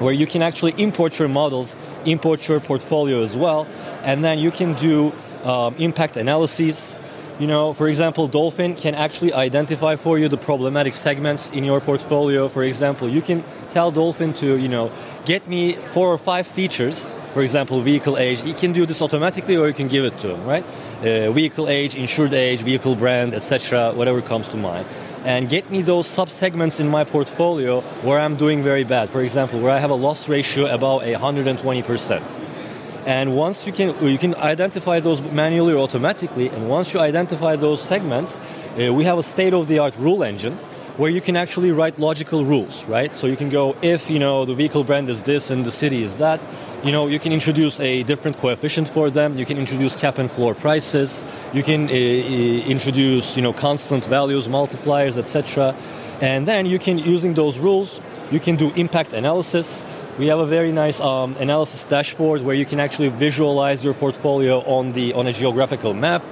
where 0.00 0.12
you 0.12 0.26
can 0.26 0.42
actually 0.42 0.74
import 0.76 1.18
your 1.18 1.28
models 1.28 1.76
import 2.04 2.46
your 2.48 2.60
portfolio 2.60 3.22
as 3.22 3.36
well 3.36 3.66
and 4.02 4.24
then 4.24 4.38
you 4.38 4.50
can 4.50 4.74
do 4.74 5.12
um, 5.44 5.74
impact 5.76 6.16
analyses 6.16 6.98
you 7.38 7.46
know, 7.46 7.72
for 7.72 7.88
example, 7.88 8.28
Dolphin 8.28 8.74
can 8.74 8.94
actually 8.94 9.32
identify 9.32 9.96
for 9.96 10.18
you 10.18 10.28
the 10.28 10.36
problematic 10.36 10.94
segments 10.94 11.50
in 11.50 11.64
your 11.64 11.80
portfolio. 11.80 12.48
For 12.48 12.62
example, 12.62 13.08
you 13.08 13.22
can 13.22 13.42
tell 13.70 13.90
Dolphin 13.90 14.34
to, 14.34 14.56
you 14.58 14.68
know, 14.68 14.92
get 15.24 15.48
me 15.48 15.72
four 15.72 16.12
or 16.12 16.18
five 16.18 16.46
features. 16.46 17.18
For 17.32 17.42
example, 17.42 17.80
vehicle 17.80 18.18
age. 18.18 18.44
You 18.44 18.52
can 18.54 18.72
do 18.72 18.84
this 18.84 19.00
automatically, 19.00 19.56
or 19.56 19.66
you 19.66 19.74
can 19.74 19.88
give 19.88 20.04
it 20.04 20.20
to 20.20 20.34
him, 20.34 20.44
right? 20.44 20.64
Uh, 21.00 21.32
vehicle 21.32 21.68
age, 21.68 21.94
insured 21.94 22.34
age, 22.34 22.60
vehicle 22.60 22.94
brand, 22.94 23.34
etc. 23.34 23.92
Whatever 23.92 24.20
comes 24.20 24.48
to 24.50 24.56
mind, 24.56 24.86
and 25.24 25.48
get 25.48 25.70
me 25.70 25.82
those 25.82 26.06
subsegments 26.06 26.80
in 26.80 26.88
my 26.88 27.04
portfolio 27.04 27.80
where 28.02 28.18
I'm 28.18 28.36
doing 28.36 28.62
very 28.62 28.84
bad. 28.84 29.10
For 29.10 29.22
example, 29.22 29.60
where 29.60 29.72
I 29.72 29.78
have 29.78 29.90
a 29.90 29.94
loss 29.94 30.28
ratio 30.28 30.66
about 30.66 31.04
120 31.04 31.82
percent 31.82 32.26
and 33.06 33.34
once 33.34 33.66
you 33.66 33.72
can, 33.72 34.06
you 34.06 34.18
can 34.18 34.34
identify 34.36 35.00
those 35.00 35.20
manually 35.20 35.74
or 35.74 35.82
automatically. 35.82 36.48
And 36.48 36.68
once 36.68 36.94
you 36.94 37.00
identify 37.00 37.56
those 37.56 37.82
segments, 37.82 38.38
uh, 38.38 38.94
we 38.94 39.04
have 39.04 39.18
a 39.18 39.22
state-of-the-art 39.24 39.96
rule 39.96 40.22
engine 40.22 40.52
where 40.98 41.10
you 41.10 41.20
can 41.20 41.36
actually 41.36 41.72
write 41.72 41.98
logical 41.98 42.44
rules, 42.44 42.84
right? 42.84 43.14
So 43.14 43.26
you 43.26 43.36
can 43.36 43.48
go 43.48 43.74
if 43.82 44.08
you 44.08 44.18
know 44.18 44.44
the 44.44 44.54
vehicle 44.54 44.84
brand 44.84 45.08
is 45.08 45.22
this 45.22 45.50
and 45.50 45.64
the 45.66 45.70
city 45.70 46.04
is 46.04 46.16
that. 46.16 46.40
You 46.84 46.90
know, 46.90 47.06
you 47.06 47.20
can 47.20 47.32
introduce 47.32 47.78
a 47.78 48.02
different 48.02 48.38
coefficient 48.38 48.88
for 48.88 49.08
them. 49.08 49.38
You 49.38 49.46
can 49.46 49.56
introduce 49.56 49.94
cap 49.94 50.18
and 50.18 50.28
floor 50.28 50.52
prices. 50.52 51.24
You 51.52 51.62
can 51.62 51.88
uh, 51.88 51.92
introduce 51.92 53.36
you 53.36 53.42
know 53.42 53.52
constant 53.52 54.04
values, 54.04 54.48
multipliers, 54.48 55.16
etc. 55.16 55.76
And 56.20 56.48
then 56.48 56.66
you 56.66 56.80
can 56.80 56.98
using 56.98 57.34
those 57.34 57.56
rules, 57.58 58.00
you 58.32 58.40
can 58.40 58.56
do 58.56 58.72
impact 58.74 59.12
analysis. 59.12 59.84
We 60.18 60.26
have 60.26 60.40
a 60.40 60.46
very 60.46 60.72
nice 60.72 60.98
um, 61.00 61.36
analysis 61.36 61.84
dashboard 61.84 62.42
where 62.42 62.56
you 62.56 62.66
can 62.66 62.80
actually 62.80 63.10
visualize 63.10 63.84
your 63.84 63.94
portfolio 63.94 64.60
on 64.62 64.92
the 64.92 65.14
on 65.14 65.28
a 65.28 65.32
geographical 65.32 65.94
map 65.94 66.24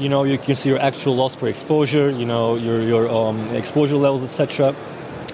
you 0.00 0.08
know 0.08 0.24
you 0.24 0.38
can 0.38 0.54
see 0.54 0.70
your 0.70 0.78
actual 0.78 1.14
loss 1.14 1.36
per 1.36 1.46
exposure 1.46 2.08
you 2.08 2.24
know 2.24 2.56
your, 2.56 2.80
your 2.80 3.08
um, 3.10 3.54
exposure 3.54 3.96
levels 3.96 4.22
etc 4.22 4.74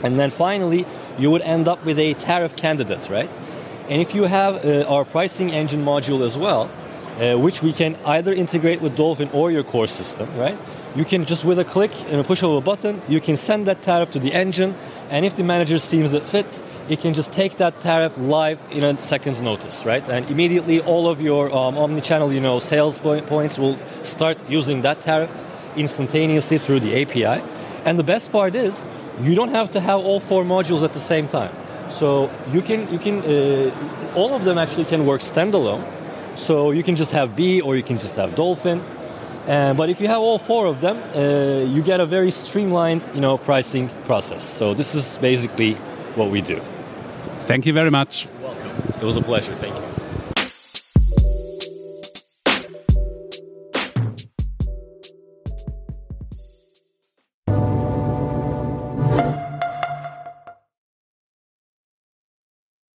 and 0.03 0.19
then 0.19 0.29
finally 0.29 0.85
you 1.19 1.31
would 1.31 1.43
end 1.43 1.69
up 1.69 1.83
with 1.85 1.99
a 2.01 2.15
tariff 2.15 2.57
candidate 2.57 3.09
right 3.09 3.31
and 3.89 4.03
if 4.03 4.15
you 4.15 4.25
have 4.25 4.65
uh, 4.65 4.85
our 4.89 5.05
pricing 5.05 5.51
engine 5.51 5.85
module 5.85 6.25
as 6.25 6.37
well 6.37 6.71
uh, 7.19 7.37
which 7.39 7.63
we 7.63 7.73
can 7.73 7.97
either 8.05 8.33
integrate 8.33 8.81
with 8.81 8.97
dolphin 8.97 9.29
or 9.33 9.51
your 9.51 9.65
core 9.65 9.87
system 9.87 10.29
right 10.37 10.59
you 10.95 11.05
can 11.05 11.25
just 11.25 11.45
with 11.45 11.59
a 11.59 11.65
click 11.65 11.93
and 12.09 12.21
a 12.21 12.25
push 12.25 12.43
of 12.43 12.51
a 12.53 12.61
button 12.61 13.01
you 13.09 13.21
can 13.21 13.37
send 13.37 13.67
that 13.67 13.83
tariff 13.83 14.11
to 14.11 14.19
the 14.19 14.33
engine 14.33 14.75
and 15.11 15.25
if 15.25 15.37
the 15.37 15.43
manager 15.43 15.79
seems 15.79 16.13
it 16.13 16.23
fit 16.23 16.63
you 16.89 16.97
can 16.97 17.15
just 17.15 17.33
take 17.33 17.57
that 17.57 17.81
tariff 17.81 18.17
live 18.17 18.61
in 18.71 18.85
a 18.85 18.97
second's 18.99 19.41
notice, 19.41 19.85
right? 19.85 20.09
And 20.09 20.31
immediately 20.31 20.81
all 20.81 21.09
of 21.09 21.21
your 21.21 21.53
um, 21.53 21.77
omni-channel, 21.77 22.33
you 22.33 22.41
know, 22.41 22.61
sales 22.61 22.99
point 22.99 23.27
points 23.27 23.59
will 23.59 23.77
start 24.03 24.39
using 24.49 24.83
that 24.83 25.01
tariff 25.01 25.45
instantaneously 25.77 26.59
through 26.59 26.81
the 26.81 27.03
API. 27.03 27.43
And 27.85 27.99
the 27.99 28.05
best 28.05 28.31
part 28.31 28.55
is, 28.55 28.85
you 29.21 29.35
don't 29.35 29.51
have 29.51 29.73
to 29.73 29.81
have 29.81 30.01
all 30.01 30.21
four 30.21 30.45
modules 30.45 30.85
at 30.85 30.93
the 30.93 31.01
same 31.01 31.27
time. 31.27 31.55
So 31.91 32.31
you 32.53 32.63
can, 32.63 32.93
you 32.93 32.99
can, 32.99 33.21
uh, 33.21 34.15
all 34.15 34.35
of 34.35 34.45
them 34.45 34.59
actually 34.59 34.85
can 34.85 35.07
work 35.07 35.21
standalone. 35.21 35.85
So 36.37 36.71
you 36.71 36.83
can 36.83 36.97
just 36.97 37.13
have 37.13 37.35
B 37.35 37.61
or 37.61 37.77
you 37.77 37.83
can 37.83 37.99
just 37.99 38.17
have 38.17 38.35
Dolphin. 38.35 38.81
Uh, 39.47 39.75
but 39.75 39.89
if 39.89 40.01
you 40.01 40.09
have 40.09 40.19
all 40.19 40.39
four 40.39 40.67
of 40.67 40.81
them, 40.81 40.97
uh, 41.15 41.65
you 41.65 41.83
get 41.83 42.01
a 42.01 42.07
very 42.07 42.31
streamlined, 42.31 43.07
you 43.15 43.21
know, 43.21 43.39
pricing 43.39 43.89
process. 44.05 44.45
So 44.45 44.75
this 44.75 44.95
is 44.95 45.19
basically 45.19 45.75
what 46.17 46.31
we 46.31 46.41
do. 46.41 46.61
Thank 47.43 47.65
you 47.65 47.73
very 47.73 47.91
much. 47.91 48.27
Welcome. 48.43 48.71
It 49.01 49.05
was 49.05 49.17
a 49.17 49.23
pleasure. 49.23 49.55
Thank 49.57 49.77
you. 49.77 49.96